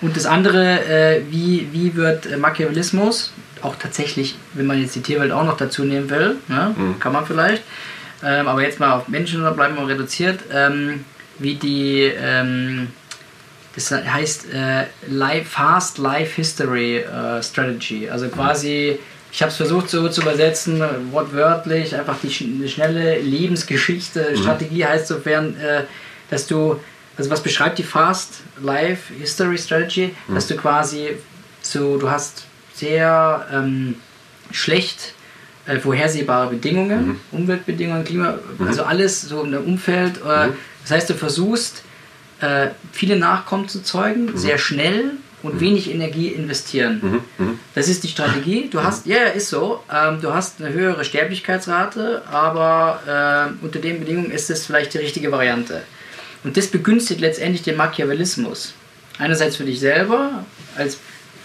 [0.00, 5.30] Und das andere, äh, wie, wie wird Machiavellismus auch tatsächlich, wenn man jetzt die Tierwelt
[5.30, 6.98] auch noch dazu nehmen will, ne, Mhm.
[6.98, 7.62] kann man vielleicht,
[8.24, 11.04] ähm, aber jetzt mal auf Menschen bleiben wir reduziert, ähm,
[11.42, 12.88] wie die, ähm,
[13.74, 18.08] das heißt äh, Life, Fast Life History äh, Strategy.
[18.08, 18.98] Also quasi,
[19.32, 24.36] ich habe es versucht so zu übersetzen, wortwörtlich, einfach die, sch schnelle Lebensgeschichte.
[24.36, 25.84] Strategie heißt sofern, äh,
[26.30, 26.80] dass du,
[27.16, 31.10] also was beschreibt die Fast Life History Strategy, dass du quasi
[31.60, 33.96] so, du hast sehr ähm,
[34.50, 35.14] schlecht
[35.66, 40.16] äh, vorhersehbare Bedingungen, Umweltbedingungen, Klima, also alles so im Umfeld.
[40.18, 40.48] Äh,
[40.82, 41.82] Das heißt, du versuchst,
[42.40, 47.20] äh, viele Nachkommen zu zeugen, sehr schnell und wenig Energie investieren.
[47.74, 48.68] Das ist die Strategie.
[48.70, 49.82] Du hast, ja, ja, ist so.
[49.92, 54.98] Ähm, du hast eine höhere Sterblichkeitsrate, aber äh, unter den Bedingungen ist es vielleicht die
[54.98, 55.82] richtige Variante.
[56.44, 58.74] Und das begünstigt letztendlich den Machiavellismus.
[59.18, 60.44] Einerseits für dich selber
[60.76, 60.98] als,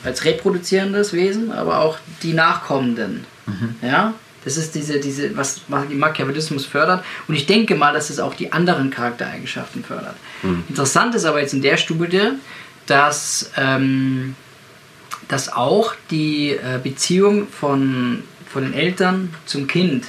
[0.03, 3.25] als reproduzierendes Wesen, aber auch die Nachkommenden.
[3.81, 4.13] Ja,
[4.45, 7.03] das ist diese, diese, was Machiavellismus fördert.
[7.27, 10.15] Und ich denke mal, dass es auch die anderen Charaktereigenschaften fördert.
[10.69, 12.29] Interessant ist aber jetzt in der Studie,
[12.85, 14.35] dass, ähm,
[15.27, 20.05] dass auch die äh, Beziehung von, von den Eltern zum Kind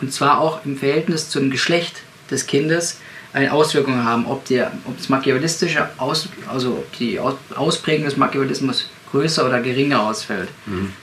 [0.00, 2.98] und zwar auch im Verhältnis zum Geschlecht des Kindes
[3.32, 8.16] eine Auswirkung haben, ob, der, ob das machiavellistische Aus, also ob die Aus, Ausprägung des
[8.16, 10.48] Machiavellismus größer oder geringer ausfällt.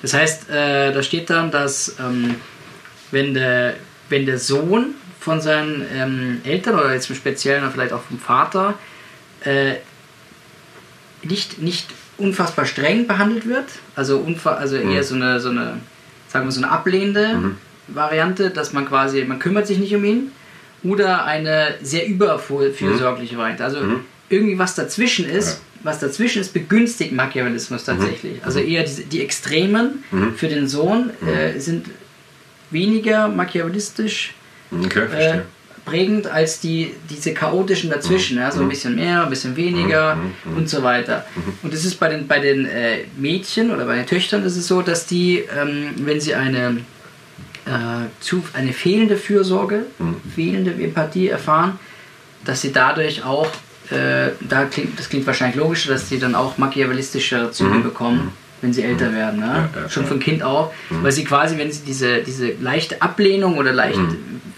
[0.01, 2.35] Das heißt, äh, da steht dann, dass ähm,
[3.13, 3.75] wenn, der,
[4.09, 8.73] wenn der Sohn von seinen ähm, Eltern oder jetzt im Speziellen vielleicht auch vom Vater
[9.45, 9.75] äh,
[11.23, 11.87] nicht, nicht
[12.17, 15.79] unfassbar streng behandelt wird, also, unfa also eher so eine, so eine,
[16.27, 17.55] sagen wir so eine ablehnende
[17.87, 20.31] Variante, dass man quasi, man kümmert sich nicht um ihn,
[20.83, 23.63] oder eine sehr überfürsorgliche Variante.
[23.63, 23.79] Also
[24.29, 28.43] irgendwie was dazwischen ist, was dazwischen ist, begünstigt Machiavellismus tatsächlich.
[28.43, 30.03] Also eher die, die Extremen
[30.35, 31.87] für den Sohn äh, sind
[32.73, 34.33] weniger machiavellistisch
[34.85, 35.41] Okay, äh,
[35.85, 40.17] prägend als die, diese chaotischen dazwischen, ja, so ein bisschen mehr, ein bisschen weniger
[40.55, 41.25] und so weiter.
[41.61, 44.67] Und es ist bei den, bei den äh, Mädchen oder bei den Töchtern ist es
[44.67, 46.77] so, dass die, ähm, wenn sie eine,
[47.65, 49.85] äh, zu, eine fehlende Fürsorge,
[50.33, 51.77] fehlende Empathie erfahren,
[52.45, 53.47] dass sie dadurch auch,
[53.89, 58.31] äh, da klingt, das klingt wahrscheinlich logischer, dass sie dann auch machiavellistische Züge bekommen.
[58.63, 59.41] Wenn sie älter werden.
[59.41, 59.69] Ne?
[59.75, 63.57] Ja, ja, Schon von Kind auf, weil sie quasi, wenn sie diese, diese leichte Ablehnung
[63.57, 63.99] oder leicht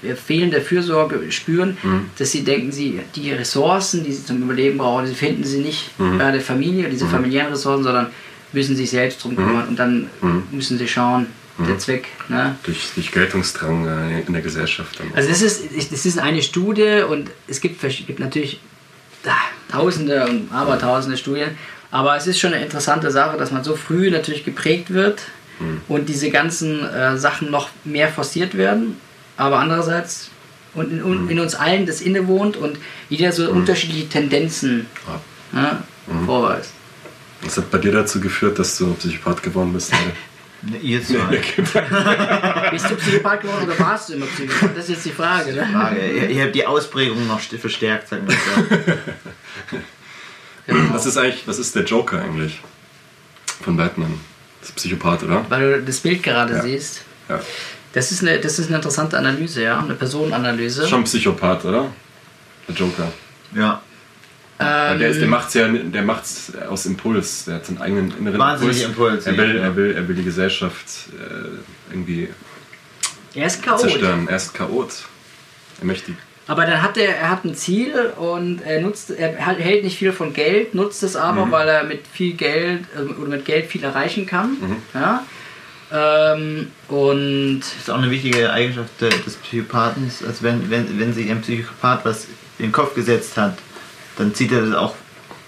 [0.03, 1.77] äh, fehlende Fürsorge spüren,
[2.17, 5.89] dass sie denken, sie die Ressourcen, die sie zum Überleben brauchen, sie finden sie nicht
[5.97, 8.07] bei der Familie, diese familiären Ressourcen, sondern
[8.53, 10.09] müssen sich selbst drum kümmern und dann
[10.51, 11.25] müssen sie schauen,
[11.57, 12.07] der Zweck.
[12.27, 12.55] Ne?
[12.63, 14.99] Durch, durch Geltungsdrang äh, in der Gesellschaft.
[15.13, 18.59] Also das ist, das ist eine Studie und es gibt, gibt natürlich
[19.25, 19.31] ah,
[19.71, 21.51] tausende und abertausende Studien,
[21.91, 25.21] aber es ist schon eine interessante Sache, dass man so früh natürlich geprägt wird
[25.87, 28.99] und diese ganzen äh, Sachen noch mehr forciert werden,
[29.37, 30.29] aber andererseits
[30.73, 32.77] und in, in uns allen das innewohnt und
[33.09, 34.87] jeder so unterschiedliche Tendenzen
[35.53, 35.61] Ja.
[35.61, 35.83] ne,
[36.25, 36.71] vorweist.
[37.41, 39.93] Das hat bei dir dazu geführt, dass du Psychopath geworden bist.
[40.67, 41.17] Ne, Ihr zwei.
[42.71, 44.75] Bist du Psychopath geworden oder warst du immer Psychopath?
[44.75, 45.53] Das ist jetzt die Frage.
[45.53, 45.67] Ne?
[45.71, 45.99] Frage.
[46.11, 49.77] Ihr, ihr habt die Ausprägung noch st- verstärkt, sagen wir so.
[50.67, 52.59] Was ist eigentlich, was ist der Joker eigentlich
[53.61, 54.19] von Batman?
[54.61, 55.45] Das ist Psychopath, oder?
[55.49, 56.61] Weil du das Bild gerade Ja.
[56.61, 57.01] siehst.
[57.29, 57.39] Ja.
[57.93, 60.87] Das ist, eine, das ist eine interessante Analyse, ja, eine Personenanalyse.
[60.87, 61.91] Schon Psychopath, oder?
[62.67, 63.11] Der Joker.
[63.55, 63.81] Ja.
[64.57, 67.45] Weil der, ist, der Ähm, macht's ja, der macht's aus Impuls.
[67.45, 69.61] Der hat seinen eigenen inneren Wahnsinnig Impuls, Er will, ja.
[69.63, 70.85] er will, er will die Gesellschaft
[71.19, 72.29] äh, irgendwie
[73.33, 73.81] er ist Chaot.
[73.81, 74.27] zerstören.
[74.29, 74.89] Er ist Chaot.
[75.79, 76.17] Er möchte die
[76.47, 80.11] Aber dann hat er, er hat ein Ziel und er nutzt, er hält nicht viel
[80.11, 81.19] von Geld, nutzt es Mhm.
[81.21, 84.51] aber, weil er mit viel Geld ähm, oder mit Geld viel erreichen kann.
[84.61, 84.75] Mhm.
[84.93, 85.23] Ja.
[85.91, 90.11] Ähm, und Das ist auch eine wichtige Eigenschaft de- des Psychopathen.
[90.27, 92.25] Also wenn, wenn, wenn sich ein Psychopath was
[92.59, 93.57] in den Kopf gesetzt hat,
[94.17, 94.95] dann zieht er das auch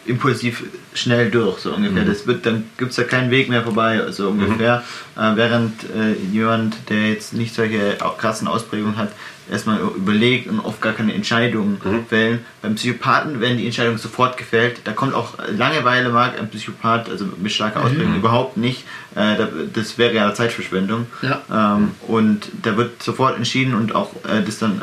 [0.08, 2.04] impulsiv schnell durch, so ungefähr.
[2.04, 2.08] Mhm.
[2.08, 4.84] Das wird, dann gibt es da keinen Weg mehr vorbei, so ungefähr.
[5.16, 9.12] Äh, während äh, jemand, der jetzt nicht solche krassen Ausprägungen hat,
[9.50, 12.06] erstmal überlegt und oft gar keine Entscheidungen Mhm.
[12.08, 12.40] fällen.
[12.62, 14.82] Beim Psychopathen werden die Entscheidungen sofort gefällt.
[14.84, 18.18] Da kommt auch Langeweile mag ein Psychopath, also mit starker Ausprägung Mhm.
[18.20, 18.84] überhaupt nicht.
[19.16, 21.06] Äh, da, das wäre ja Zeitverschwendung.
[21.22, 21.42] Ja.
[21.78, 24.82] Ähm, und da wird sofort entschieden und auch äh, das dann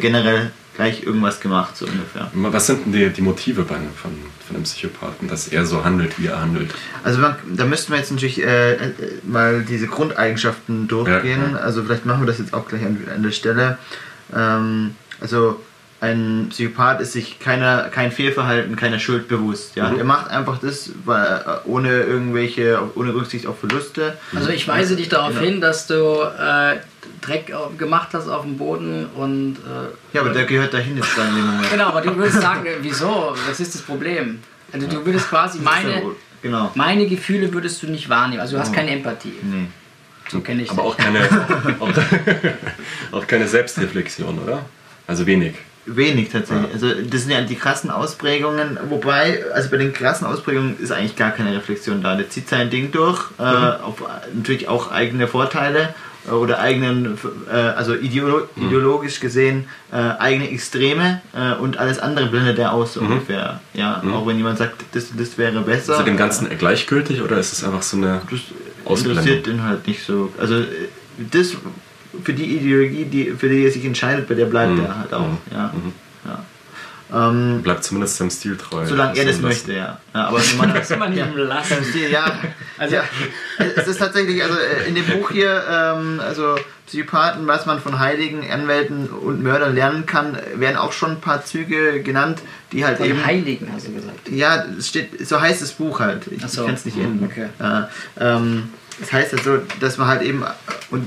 [0.00, 2.30] generell gleich irgendwas gemacht, so ungefähr.
[2.34, 4.12] Was sind denn die, die Motive bei, von,
[4.46, 6.74] von einem Psychopathen, dass er so handelt, wie er handelt?
[7.02, 11.52] Also man, da müssten wir jetzt natürlich äh, äh, mal diese Grundeigenschaften durchgehen.
[11.52, 11.58] Ja.
[11.58, 13.78] Also vielleicht machen wir das jetzt auch gleich an, an der Stelle.
[14.34, 15.60] Ähm, also
[16.00, 19.74] ein Psychopath ist sich keiner, kein Fehlverhalten, keiner Schuld bewusst.
[19.76, 19.90] Ja?
[19.90, 19.98] Mhm.
[19.98, 24.18] Er macht einfach das, weil, äh, ohne irgendwelche, ohne Rücksicht auf Verluste.
[24.34, 25.40] also ich weise dich darauf Genau.
[25.40, 26.76] hin, dass du äh,
[27.24, 31.28] Dreck gemacht hast auf dem Boden und äh, Ja, aber der gehört dahin jetzt dann
[31.30, 31.70] in dem Moment.
[31.70, 33.34] genau, aber du würdest sagen, äh, wieso?
[33.48, 34.40] Was ist das Problem?
[34.72, 36.02] Also du würdest quasi meine,
[36.42, 36.70] Genau.
[36.74, 38.40] meine Gefühle würdest du nicht wahrnehmen.
[38.40, 39.32] Also du hast keine Empathie.
[39.42, 39.66] Nee.
[40.28, 40.90] So kenne ich Aber dich.
[40.92, 41.20] auch keine,
[41.80, 41.90] auch,
[43.12, 44.64] auch keine Selbstreflexion, oder?
[45.06, 45.54] Also wenig.
[45.86, 46.72] Wenig tatsächlich.
[46.72, 51.14] Also das sind ja die krassen Ausprägungen, wobei, also bei den krassen Ausprägungen ist eigentlich
[51.16, 52.16] gar keine Reflexion da.
[52.16, 54.02] Der zieht sein Ding durch, äh, auf
[54.34, 55.92] natürlich auch eigene Vorteile äh,
[56.30, 57.18] oder eigenen,
[57.50, 62.94] äh, also ideolo ideologisch gesehen, äh, eigene Extreme äh, und alles andere blendet er aus
[62.94, 63.60] so ungefähr.
[63.74, 65.92] Ja, auch wenn jemand sagt, das, das wäre besser.
[65.94, 68.40] Ist er dem Ganzen gleichgültig oder ist es einfach so eine das
[68.84, 69.22] Ausblendung?
[69.24, 70.32] interessiert ihn halt nicht so.
[70.38, 70.64] Also äh,
[71.30, 71.56] das
[72.22, 74.84] für die Ideologie, die, für die er sich entscheidet, bei der bleibt Mhm.
[74.84, 75.26] er halt auch.
[75.26, 75.38] Mhm.
[75.52, 75.72] Ja.
[77.12, 78.86] Ähm, Bleibt zumindest seinem Stil treu.
[78.86, 79.42] solange er das lassen.
[79.42, 79.98] möchte, ja.
[80.14, 81.26] ja aber man, Muss man ja.
[81.26, 81.76] ihm lassen.
[82.10, 82.24] Ja,
[82.78, 83.04] Also- ja,
[83.58, 87.98] es ist tatsächlich, also äh, in dem Buch hier, ähm, also Psychopathen, was man von
[87.98, 92.40] Heiligen, Anwälten und Mördern lernen kann, werden auch schon ein paar Züge genannt,
[92.72, 93.18] die halt eben.
[93.18, 94.28] Von Heiligen, hast du gesagt.
[94.30, 96.26] Ja, es steht, so heißt das Buch halt.
[96.30, 96.64] Ich, so.
[96.64, 97.24] kann es nicht Mhm, enden.
[97.26, 97.48] okay.
[97.60, 97.88] Ja,
[98.18, 100.44] ähm, das heißt also, dass man halt eben,
[100.90, 101.06] und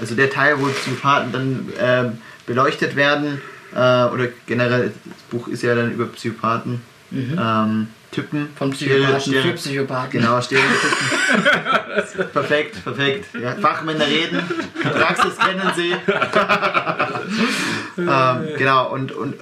[0.00, 3.40] also der Teil, wo Psychopathen dann ähm, beleuchtet werden,
[3.74, 6.80] äh, oder generell, das Buch ist ja dann über Psychopathen,
[7.12, 8.42] ähm, Typen.
[8.42, 8.48] Mhm.
[8.56, 10.10] Von Psychopathen Stere- für Psychopathen.
[10.20, 12.26] Genau, Stereotypen.
[12.32, 13.26] perfekt, perfekt.
[13.40, 14.40] Ja, Fachmänner reden,
[14.82, 15.92] die Praxis kennen sie.
[17.98, 19.34] ähm, genau, und, und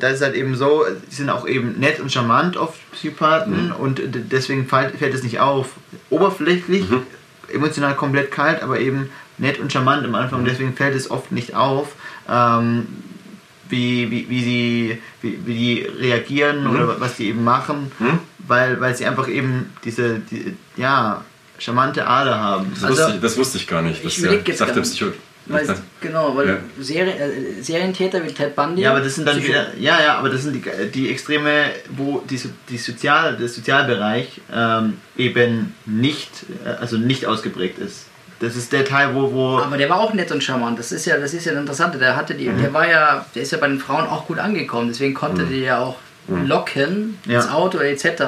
[0.00, 3.98] das ist halt eben so, sie sind auch eben nett und charmant oft Psychopathen und
[3.98, 5.70] d- deswegen fällt, fällt es nicht auf.
[6.10, 6.84] Oberflächlich,
[7.52, 11.54] emotional komplett kalt, aber eben nett und charmant am Anfang, deswegen fällt es oft nicht
[11.54, 11.94] auf.
[12.28, 12.86] Ähm,
[13.68, 17.90] wie, wie, wie, sie, wie, wie die reagieren oder was die eben machen,
[18.46, 21.24] weil, weil sie einfach eben diese, die, ja,
[21.58, 22.70] charmante Ader haben.
[22.74, 24.04] Das, Also, wusste ich, das wusste ich gar nicht.
[24.04, 25.12] ich überleg der- jetzt sagt der gar Psycho.
[25.50, 26.56] Weil, das- genau, weil Ja.
[26.78, 28.82] Serien, äh, Serientäter wie Ted Bundy.
[28.82, 31.70] Ja, aber das sind dann Psycho- wieder, ja, ja, aber das sind die, die Extreme,
[31.96, 36.30] wo die, So- die Sozial, der Sozialbereich ähm, eben nicht,
[36.66, 38.07] äh, also nicht ausgeprägt ist.
[38.40, 40.78] Das ist der Teil, wo, wo Aber der war auch nett und charmant.
[40.78, 41.98] Das ist ja, das ist ja das Interessante.
[41.98, 42.38] Der hatte Mhm.
[42.38, 44.88] die, der war ja, der ist ja bei den Frauen auch gut angekommen.
[44.88, 45.96] Deswegen konnte der ja auch
[46.46, 47.32] locken Mhm.
[47.32, 47.40] Ja.
[47.40, 48.22] ins Auto etc.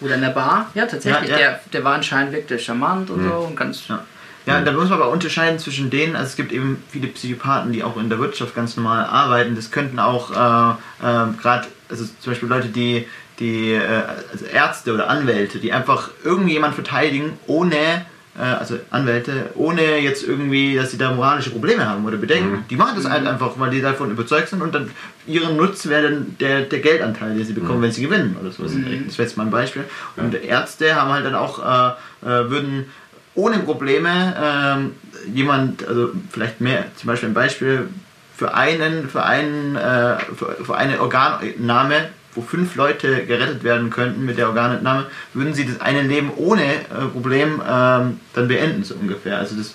[0.00, 0.70] Oder in der Bar.
[0.74, 1.30] Ja, tatsächlich.
[1.30, 1.48] Ja, ja.
[1.50, 3.88] Der, der war anscheinend wirklich charmant und so und ganz.
[3.88, 4.04] Ja.
[4.44, 7.84] Ja, da muss man aber unterscheiden zwischen denen, also es gibt eben viele Psychopathen, die
[7.84, 9.54] auch in der Wirtschaft ganz normal arbeiten.
[9.54, 10.70] Das könnten auch äh,
[11.06, 13.06] äh, gerade, also zum Beispiel Leute, die,
[13.38, 18.04] die äh, also Ärzte oder Anwälte, die einfach irgendjemand verteidigen, ohne,
[18.40, 22.64] also Anwälte, ohne jetzt irgendwie, dass sie da moralische Probleme haben oder Bedenken.
[22.70, 24.90] Die machen das halt einfach, weil die davon überzeugt sind und dann
[25.26, 28.72] ihren Nutz wäre dann der, der Geldanteil, den sie bekommen, wenn sie gewinnen oder sowas.
[28.74, 29.06] Richtung.
[29.06, 29.84] Das wäre jetzt mal ein Beispiel.
[30.16, 32.86] Und Ärzte haben halt dann auch, äh, äh, würden
[33.34, 34.92] ohne Probleme ähm,
[35.32, 37.88] jemand, also vielleicht mehr, zum Beispiel ein Beispiel
[38.36, 44.24] für einen, für einen, äh, für, für eine Organnahme, wo fünf Leute gerettet werden könnten
[44.24, 48.94] mit der Organentnahme, würden sie das eine Leben ohne äh, Problem ähm, dann beenden, so
[48.94, 49.38] ungefähr.
[49.38, 49.74] Also das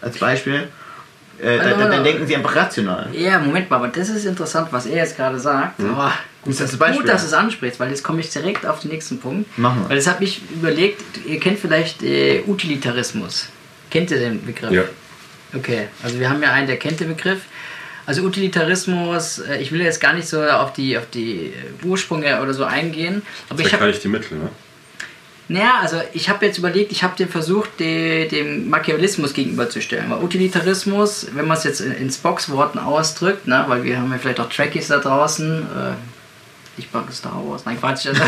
[0.00, 0.68] als Beispiel,
[1.38, 3.08] äh, da, da, dann denken sie einfach rational.
[3.12, 5.80] Ja, Moment mal, aber das ist interessant, was er jetzt gerade sagt.
[5.80, 6.12] Aber
[6.46, 7.06] Ist das ein gut, Beispiel?
[7.06, 9.58] dass du es ansprichst, weil jetzt komme ich direkt auf den nächsten Punkt.
[9.58, 9.90] Machen wir.
[9.90, 13.48] Weil das habe ich überlegt, ihr kennt vielleicht äh, Utilitarismus.
[13.90, 14.72] Kennt ihr den Begriff?
[14.72, 14.84] Ja.
[15.54, 17.40] Okay, also wir haben ja einen, der kennt den Begriff.
[18.06, 21.52] Also Utilitarismus, äh, ich will jetzt gar nicht so auf die, auf die
[21.84, 24.48] Ursprünge oder so eingehen, aber ich habe die Mittel, ne?
[25.48, 30.10] naja, also ich habe jetzt überlegt, ich habe den versucht, de, dem Machiavellismus gegenüberzustellen.
[30.10, 34.18] Weil Utilitarismus, wenn man es jetzt in, in Spocks-Worten ausdrückt, ne, weil wir haben ja
[34.18, 35.94] vielleicht auch Trekkies da draußen, äh,
[36.78, 38.06] ich mag Star Wars, nein Quatsch.
[38.16, 38.22] Also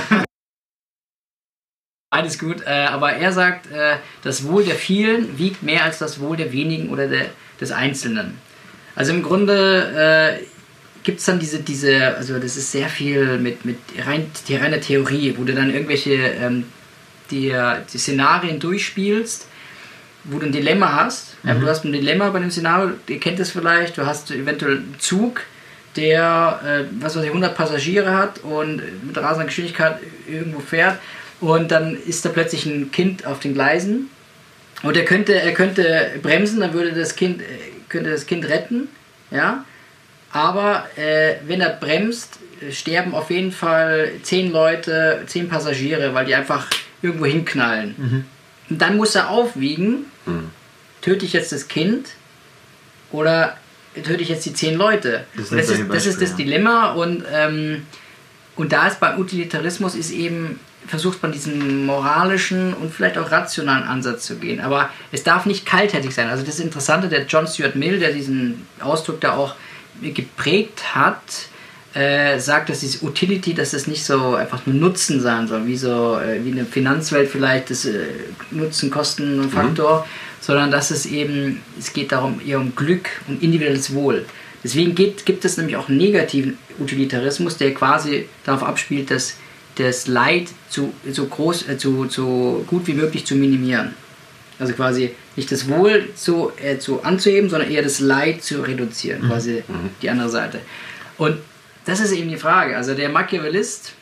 [2.10, 6.20] Beides gut, äh, aber er sagt, äh, das Wohl der vielen wiegt mehr als das
[6.20, 7.26] Wohl der wenigen oder der,
[7.60, 8.38] des Einzelnen.
[8.98, 10.44] Also im Grunde äh,
[11.04, 14.80] gibt es dann diese, diese, also das ist sehr viel mit, mit rein, die reine
[14.80, 16.64] Theorie, wo du dann irgendwelche ähm,
[17.30, 17.54] die,
[17.92, 19.46] die Szenarien durchspielst,
[20.24, 21.36] wo du ein Dilemma hast.
[21.44, 24.78] Ja, du hast ein Dilemma bei dem Szenario, ihr kennt es vielleicht, du hast eventuell
[24.78, 25.42] einen Zug,
[25.94, 30.98] der, äh, was weiß ich, 100 Passagiere hat und mit rasender Geschwindigkeit irgendwo fährt
[31.40, 34.10] und dann ist da plötzlich ein Kind auf den Gleisen
[34.82, 37.44] und er könnte, er könnte bremsen, dann würde das Kind, äh,
[37.88, 38.88] könnte das Kind retten,
[39.30, 39.64] ja,
[40.32, 42.38] aber äh, wenn er bremst,
[42.70, 46.68] sterben auf jeden Fall zehn Leute, zehn Passagiere, weil die einfach
[47.02, 48.26] irgendwo hinknallen.
[48.68, 50.50] Und dann muss er aufwiegen, Hm.
[51.00, 52.08] töte ich jetzt das Kind
[53.12, 53.56] oder
[53.94, 55.24] töte ich jetzt die zehn Leute?
[55.36, 57.86] Das Das, ist, das ist das Dilemma und, ähm,
[58.56, 60.58] und da ist beim Utilitarismus ist eben,
[60.88, 64.60] versucht man diesen moralischen und vielleicht auch rationalen Ansatz zu gehen.
[64.60, 66.28] Aber es darf nicht kaltherzig sein.
[66.28, 69.54] Also das Interessante, der John Stuart Mill, der diesen Ausdruck da auch
[70.02, 71.20] geprägt hat,
[71.94, 75.76] äh, sagt, dass diese Utility, dass das nicht so einfach nur Nutzen sein soll, wie
[75.76, 78.06] so äh, wie eine Finanzwelt vielleicht das äh,
[78.50, 80.06] Nutzen-Kosten-Faktor,
[80.40, 84.26] sondern dass es eben, es geht darum eher um Glück und individuelles Wohl.
[84.62, 89.34] Deswegen geht, gibt es nämlich auch einen negativen Utilitarismus, der quasi darauf abspielt, dass
[89.78, 93.94] das Leid zu, so groß, äh, zu, so gut wie möglich zu minimieren.
[94.58, 99.22] Also quasi nicht das Wohl zu, äh, zu anzuheben, sondern eher das Leid zu reduzieren,
[99.28, 99.62] quasi
[100.02, 100.60] die andere Seite.
[101.16, 101.38] Und
[101.84, 102.76] das ist eben die Frage.
[102.76, 103.92] Also der Machiavellist,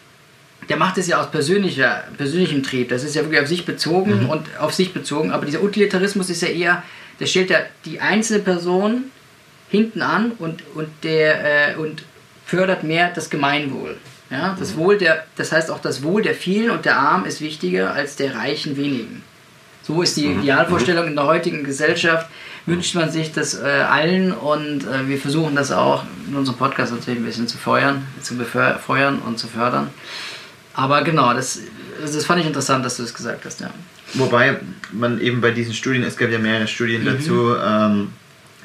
[0.68, 2.89] der macht es ja aus persönlicher, persönlichem Trieb.
[2.89, 5.31] Das ist ja wirklich auf sich bezogen und auf sich bezogen.
[5.31, 6.83] Aber dieser Utilitarismus ist ja eher,
[7.20, 9.05] der stellt ja die einzelne Person
[9.68, 12.03] hinten an und, und, der, äh, und
[12.47, 13.97] fördert mehr das Gemeinwohl.
[14.31, 17.41] Ja, das Wohl der, das heißt auch das Wohl der vielen und der Armen ist
[17.41, 19.22] wichtiger als der reichen wenigen.
[19.83, 22.29] So ist die Idealvorstellung in der heutigen Gesellschaft.
[22.66, 26.93] Wünscht man sich das äh, allen und äh, wir versuchen das auch in unserem Podcast
[26.93, 29.91] natürlich ein bisschen zu feuern, zu befeuern und zu fördern.
[30.74, 31.61] Aber genau, das,
[32.01, 33.70] das fand ich interessant, dass du das gesagt hast, ja.
[34.14, 34.59] Wobei
[34.91, 38.12] man eben bei diesen Studien, es gab ja mehrere Studien dazu, ähm,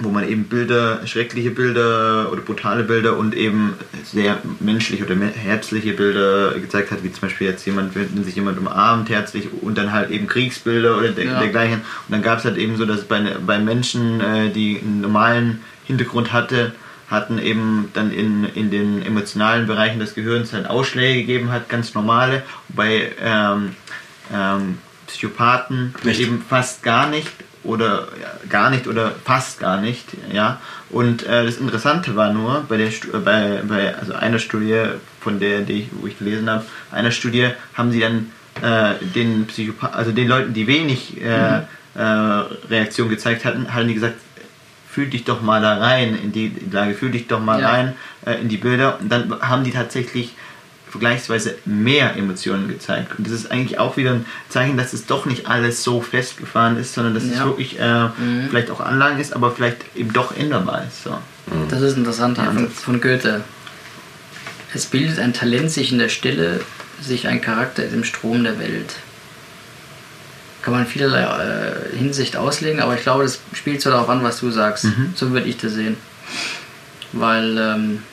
[0.03, 3.73] wo man eben Bilder, schreckliche Bilder oder brutale Bilder und eben
[4.03, 8.57] sehr menschliche oder herzliche Bilder gezeigt hat, wie zum Beispiel jetzt jemand, wenn sich jemand
[8.57, 11.39] umarmt, herzlich und dann halt eben Kriegsbilder oder der, Ja.
[11.39, 11.81] dergleichen.
[11.81, 15.61] Und dann gab es halt eben so, dass bei, bei Menschen, äh, die einen normalen
[15.85, 16.73] Hintergrund hatte,
[17.09, 21.93] hatten eben dann in, in den emotionalen Bereichen des Gehirns halt Ausschläge gegeben hat, ganz
[21.93, 22.43] normale.
[22.69, 23.75] Bei ähm,
[24.33, 24.77] ähm,
[25.07, 26.21] Psychopathen Nicht.
[26.21, 27.27] eben fast gar nicht
[27.63, 30.59] oder ja, gar nicht oder fast gar nicht, ja.
[30.89, 34.83] Und äh, das Interessante war nur bei der Stu- bei, bei also einer Studie,
[35.19, 38.31] von der die ich, wo ich gelesen habe, einer Studie haben sie dann
[38.61, 41.59] äh, den Psychopath, also den Leuten, die wenig äh,
[41.95, 42.01] äh,
[42.69, 44.15] Reaktion gezeigt hatten, haben die gesagt,
[44.89, 47.69] fühl dich doch mal da rein in die Lage, fühl dich doch mal Ja.
[47.69, 47.93] rein
[48.25, 50.33] äh, in die Bilder und dann haben die tatsächlich
[50.91, 53.17] vergleichsweise mehr Emotionen gezeigt.
[53.17, 56.77] Und das ist eigentlich auch wieder ein Zeichen, dass es doch nicht alles so festgefahren
[56.77, 57.45] ist, sondern dass es Ja.
[57.45, 58.09] wirklich äh,
[58.49, 61.03] vielleicht auch Anlagen ist, aber vielleicht eben doch änderbar ist.
[61.03, 61.17] So.
[61.69, 63.41] Das ist interessant hier von, von Goethe.
[64.73, 66.61] Es bildet ein Talent sich in der Stille
[67.01, 68.95] sich ein Charakter im Strom der Welt?
[70.61, 74.23] Kann man in vielerlei äh, Hinsicht auslegen, aber ich glaube, das spielt so darauf an,
[74.23, 74.83] was du sagst.
[74.85, 75.13] Mhm.
[75.15, 75.97] So würde ich das sehen.
[77.13, 78.03] Weil ähm,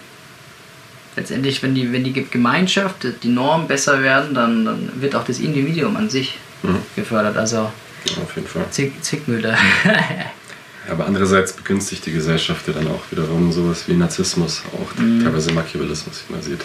[1.19, 5.39] letztendlich, wenn die, wenn die Gemeinschaft, die Norm besser werden, dann, dann wird auch das
[5.41, 6.79] Individuum an sich Mhm.
[6.97, 7.37] gefördert.
[7.37, 8.65] Also Ja, auf jeden Fall.
[8.71, 9.57] Zick, Zickmühle.
[10.91, 15.23] Aber andererseits begünstigt die Gesellschaft ja dann auch wiederum sowas wie Narzissmus, auch Mhm.
[15.23, 16.61] teilweise Machiavellismus, wie man sieht.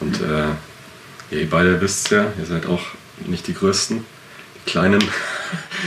[0.00, 2.82] Und äh, ihr beide wisst ja, ihr seid auch
[3.26, 4.04] nicht die Größten,
[4.56, 5.02] die Kleinen.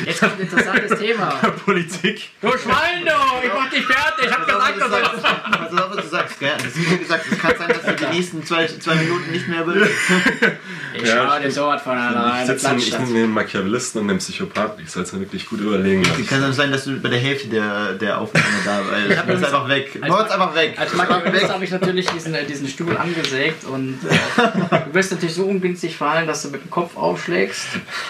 [0.05, 1.26] Jetzt kommt ein interessantes Thema.
[1.66, 2.30] Politik.
[2.41, 3.45] Du Schwein, du!
[3.45, 4.26] Ich mach dich fertig!
[4.26, 5.22] Ich hab gesagt, was du du sollst.
[5.22, 5.43] sagst.
[5.51, 6.51] Pass auf, was du sagst, gell?
[6.57, 9.47] Das ist wie gesagt, es kann sein, dass du die nächsten zwei, zwei Minuten nicht
[9.47, 9.91] mehr willst.
[10.93, 12.45] Ich Ja, schau dir so was von Ich alleine.
[12.45, 12.99] sitze ich das.
[12.99, 14.84] nehme den Machiavellisten und den Psychopathen.
[14.84, 16.03] Ich soll es mir wirklich gut überlegen.
[16.20, 19.18] Es kann dann sein, dass du bei der Hälfte der, der Aufnahme da weil Ich
[19.18, 19.97] hab übrigens- einfach weg.
[20.01, 20.74] als einfach weg.
[20.78, 25.34] Als Machiavellist habe ich natürlich diesen, äh, diesen Stuhl angesägt und äh, du wirst natürlich
[25.36, 27.68] so ungünstig fallen, dass du mit dem Kopf aufschlägst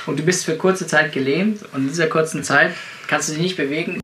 [0.07, 2.73] und du bist für kurze Zeit gelähmt und in dieser kurzen Zeit
[3.07, 3.99] kannst du dich nicht bewegen.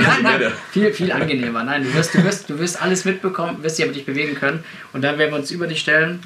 [0.00, 1.64] Nein, nein, viel, viel angenehmer.
[1.64, 4.64] Nein, du wirst, du, wirst, du wirst alles mitbekommen, wirst dich aber nicht bewegen können
[4.92, 6.22] und dann werden wir uns über dich stellen.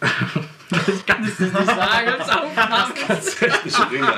[0.86, 1.68] Ich kann es nicht sagen.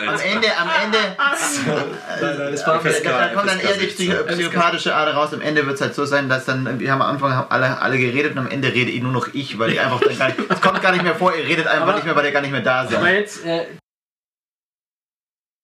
[0.06, 0.98] Am Ende, am Ende,
[2.20, 5.32] Das war FSK, da kommt dann eher die psychopathische Ader raus.
[5.32, 7.80] Am Ende wird es halt so sein, dass dann, wir haben am Anfang haben alle,
[7.80, 10.28] alle geredet und am Ende rede ich nur noch ich, weil ich einfach dann gar
[10.28, 12.32] nicht, es kommt gar nicht mehr vor, ihr redet einfach Aber- nicht mehr, weil ihr
[12.32, 13.14] gar nicht mehr da Aber seid.
[13.20, 13.66] jetzt, äh,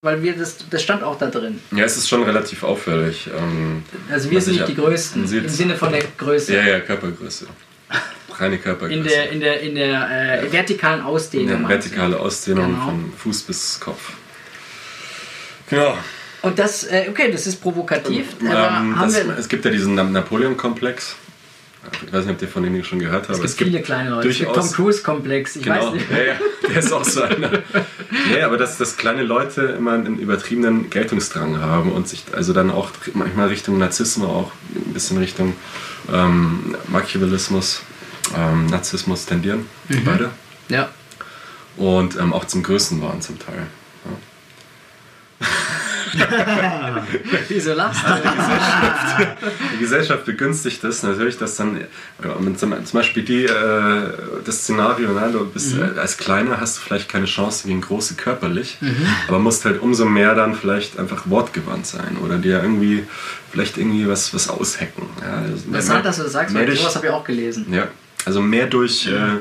[0.02, 1.60] weil wir das, das stand auch da drin.
[1.72, 3.28] Ja, es ist schon relativ auffällig.
[3.36, 6.54] Ähm, Also wir sind ich nicht die Größten im Sinne von der Größe.
[6.56, 7.46] ja, ja, Körpergröße.
[8.40, 8.98] Reine Körpergröße.
[8.98, 11.48] In der, in der, in der äh, vertikalen Ausdehnung.
[11.48, 11.90] Eine meinst du?
[11.90, 12.84] vertikale Ausdehnung Genau.
[12.84, 14.12] von Fuß bis Kopf.
[15.68, 15.96] Genau.
[16.42, 18.26] Und das, äh, okay, das ist provokativ.
[18.48, 21.16] aber Ähm, das, es gibt ja diesen Na- Napoleon-Komplex.
[22.06, 23.42] Ich weiß nicht, ob ihr von dem schon gehört habt.
[23.42, 24.24] es gibt viele kleine Leute.
[24.28, 25.56] Durchaus- Tom Cruise-Komplex.
[25.56, 26.10] Ich Genau, weiß nicht.
[26.10, 26.34] ja, ja,
[26.68, 27.50] der ist auch so einer.
[28.30, 32.70] nee, aber dass, dass kleine Leute immer einen übertriebenen Geltungsdrang haben und sich also dann
[32.70, 35.54] auch manchmal Richtung Narzissmus, auch ein bisschen Richtung
[36.12, 37.82] ähm, Machiavellismus,
[38.36, 40.04] ähm, Narzissmus tendieren, Mhm.
[40.04, 40.30] beide.
[40.68, 40.88] Ja.
[41.76, 43.66] Und ähm, auch zum Größenwahn zum Teil.
[47.48, 49.26] Wieso lachst du?
[49.74, 51.80] Die Gesellschaft begünstigt das natürlich, dass dann
[52.56, 54.12] zum, Beispiel die, äh,
[54.44, 55.96] das Szenario, ne, du bist Mhm.
[55.96, 58.78] äh, als Kleiner hast du vielleicht keine Chance gegen Große körperlich,
[59.28, 63.04] aber musst halt umso mehr dann vielleicht einfach wortgewandt sein oder dir irgendwie
[63.52, 65.04] vielleicht irgendwie was, was aushacken.
[65.20, 67.72] Ja, also Interessant, dass du das sagst, weil sowas habe ich auch gelesen.
[67.72, 67.86] ja,
[68.26, 69.38] also mehr durch, äh,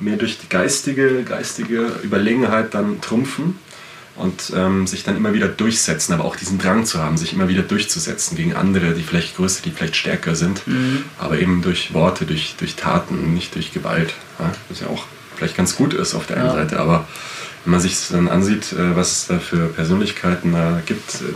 [0.00, 3.58] mehr durch die geistige, geistige Überlegenheit dann trumpfen
[4.16, 7.48] und ähm, sich dann immer wieder durchsetzen, aber auch diesen Drang zu haben, sich immer
[7.48, 11.04] wieder durchzusetzen gegen andere, die vielleicht größer, die vielleicht stärker sind, Mhm.
[11.18, 14.12] aber eben durch Worte, durch, durch Taten, nicht durch Gewalt.
[14.38, 14.52] Ja?
[14.68, 15.04] Was ja auch
[15.36, 16.54] vielleicht ganz gut ist auf der einen Ja.
[16.54, 17.08] Seite, aber
[17.64, 21.34] wenn man sich dann ansieht, äh, was es da für Persönlichkeiten da gibt, äh,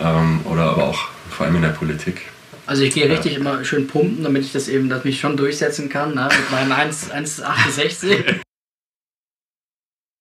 [0.00, 2.22] ähm, oder aber auch vor allem in der Politik,
[2.68, 5.88] Also ich gehe richtig immer schön pumpen, damit ich das eben, dass mich schon durchsetzen
[5.88, 6.28] kann, ne?
[6.30, 8.40] mit meinen 1 1,68.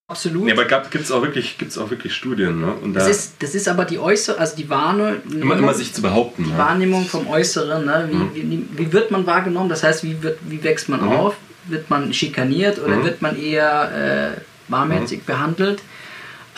[0.10, 0.46] Absolut.
[0.46, 2.72] Nee, aber gibt es auch, wirklich- gibt's auch wirklich Studien, ne?
[2.76, 5.94] Und da das, ist, das ist aber die äußere, also die Wahrnehmung, immer, immer sich
[5.94, 6.46] zu behaupten.
[6.46, 6.58] die Ne?
[6.58, 7.84] Wahrnehmung vom Äußeren.
[7.86, 8.08] Ne?
[8.10, 8.32] Wie, Mhm.
[8.34, 9.68] wie, wie wird man wahrgenommen?
[9.68, 11.10] Das heißt, wie, wird, wie wächst man Mhm.
[11.12, 11.36] auf?
[11.66, 13.04] Wird man schikaniert oder Mhm.
[13.04, 14.42] wird man eher äh,
[14.72, 15.82] warmherzig behandelt?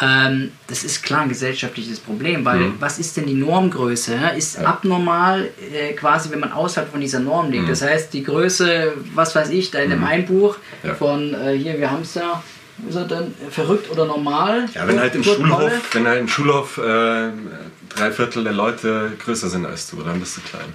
[0.02, 2.76] Ähm, das ist klar ein gesellschaftliches Problem, weil Mhm.
[2.80, 4.16] was ist denn die Normgröße?
[4.16, 4.30] ja?
[4.30, 4.66] Ist Ja.
[4.68, 7.66] abnormal äh, quasi, wenn man außerhalb von dieser Norm liegt.
[7.66, 7.70] Mhm.
[7.70, 10.06] Das heißt, die Größe, was weiß ich, da in dem Mhm.
[10.06, 10.96] Einbuch Ja.
[10.96, 12.42] von äh, hier, wir haben es ja,
[12.88, 14.68] ist er denn verrückt oder normal?
[14.74, 15.24] Ja, wenn halt im?
[15.24, 17.30] Schulhof, wenn halt im Schulhof äh,
[17.94, 20.74] drei Viertel der Leute größer sind als du, dann bist du klein.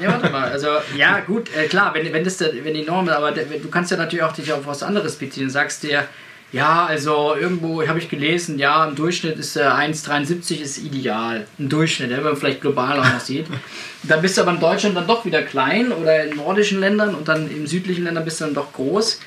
[0.00, 0.50] Ja, warte mal.
[0.50, 3.90] Also, ja, gut, äh, klar, wenn, wenn, das wenn die Norm ist, aber du kannst
[3.90, 5.44] ja natürlich auch dich auf was anderes beziehen.
[5.44, 6.04] Du sagst dir,
[6.52, 11.46] ja, also irgendwo habe ich gelesen, ja, im Durchschnitt ist äh, 1,73 ist ideal.
[11.58, 13.46] Im Durchschnitt, wenn man vielleicht global auch noch sieht.
[14.04, 17.26] Dann bist du aber in Deutschland dann doch wieder klein oder in nordischen Ländern und
[17.26, 19.18] dann in südlichen Ländern bist du dann doch groß.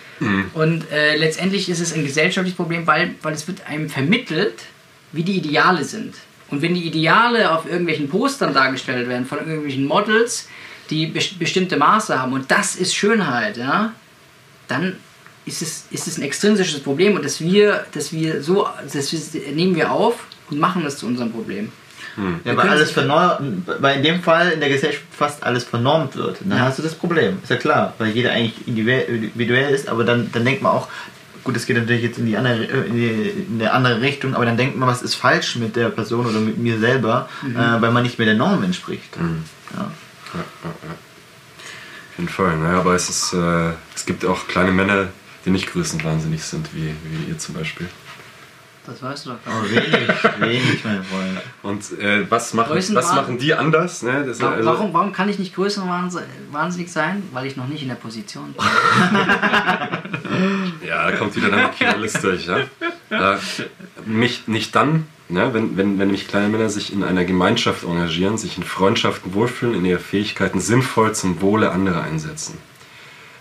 [0.54, 4.54] Und äh, letztendlich ist es ein gesellschaftliches Problem, weil, weil es wird einem vermittelt,
[5.12, 6.16] wie die Ideale sind.
[6.50, 10.48] Und wenn die Ideale auf irgendwelchen Postern dargestellt werden von irgendwelchen Models,
[10.90, 13.92] die bes- bestimmte Maße haben und das ist Schönheit, ja,
[14.70, 14.96] dann
[15.50, 19.12] ist es, ist es ein extrinsisches Problem und dass wir, dass wir so, das
[19.54, 20.16] nehmen wir auf
[20.50, 21.72] und machen das zu unserem Problem.
[22.44, 26.38] Ja, weil alles vernormt, weil in dem Fall in der Gesellschaft fast alles vernormt wird.
[26.42, 26.66] Dann Ja.
[26.66, 27.38] hast du das Problem.
[27.44, 30.88] Ist ja klar, weil jeder eigentlich individuell ist, aber dann, dann denkt man auch,
[31.46, 33.08] gut, das geht natürlich jetzt in die andere, in die,
[33.48, 36.40] in eine andere Richtung, aber dann denkt man, was ist falsch mit der Person oder
[36.40, 37.56] mit mir selber, Mhm.
[37.56, 39.16] äh, weil man nicht mehr der Norm entspricht.
[39.16, 39.26] Ja.
[39.78, 39.86] Ja,
[40.34, 40.96] ja, ja.
[42.18, 42.58] jeden Fall.
[42.58, 45.08] Naja, aber es, ist, äh, es gibt auch kleine Männer,
[45.46, 47.88] die nicht größenwahnsinnig sind, wie, wie ihr zum Beispiel.
[48.86, 49.76] Das weißt du doch gar Aber nicht.
[49.76, 50.10] wenig,
[50.40, 51.42] wenig, mein Freund.
[51.62, 54.02] Und äh, was, machen, was machen die anders?
[54.02, 54.24] Ne?
[54.26, 57.22] Das, Warum, also- warum, warum kann ich nicht größenwahnsinnig sein?
[57.32, 58.66] Weil ich noch nicht in der Position bin.
[60.88, 62.46] Ja, da kommt wieder der Machiavellist durch.
[62.48, 62.60] Ja?
[63.10, 63.38] Äh,
[64.06, 68.38] mich, nicht dann, ne, wenn, wenn, wenn nämlich kleine Männer sich in einer Gemeinschaft engagieren,
[68.38, 72.58] sich in Freundschaften wohlfühlen, in ihre Fähigkeiten sinnvoll zum Wohle anderer einsetzen.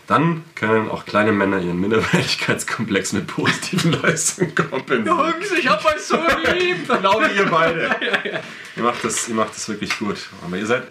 [0.08, 5.34] Dann können auch kleine Männer ihren Minderwertigkeitskomplex mit positiven Leistungen kompensieren.
[5.60, 6.76] ich hab euch so lieb!
[6.88, 7.90] Genau wie ihr beide.
[8.76, 10.16] Ihr macht das, ihr macht das wirklich gut.
[10.46, 10.84] Aber ihr seid.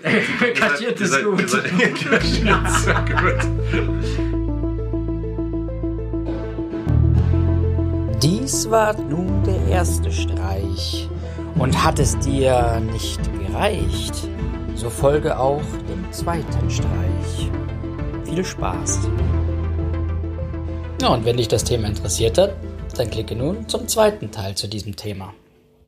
[0.54, 1.42] Kaschiert es gut.
[1.42, 3.40] Ihr seid, kaschiert sehr gut.
[8.22, 11.10] Dies war nun der erste Streich.
[11.56, 14.28] Und hat es dir nicht gereicht,
[14.76, 17.50] so folge auch dem zweiten Streich.
[18.28, 19.08] Viel Spaß.
[21.02, 22.56] Ja, und wenn dich das Thema interessiert hat,
[22.98, 25.34] dann klicke nun zum zweiten Teil zu diesem Thema.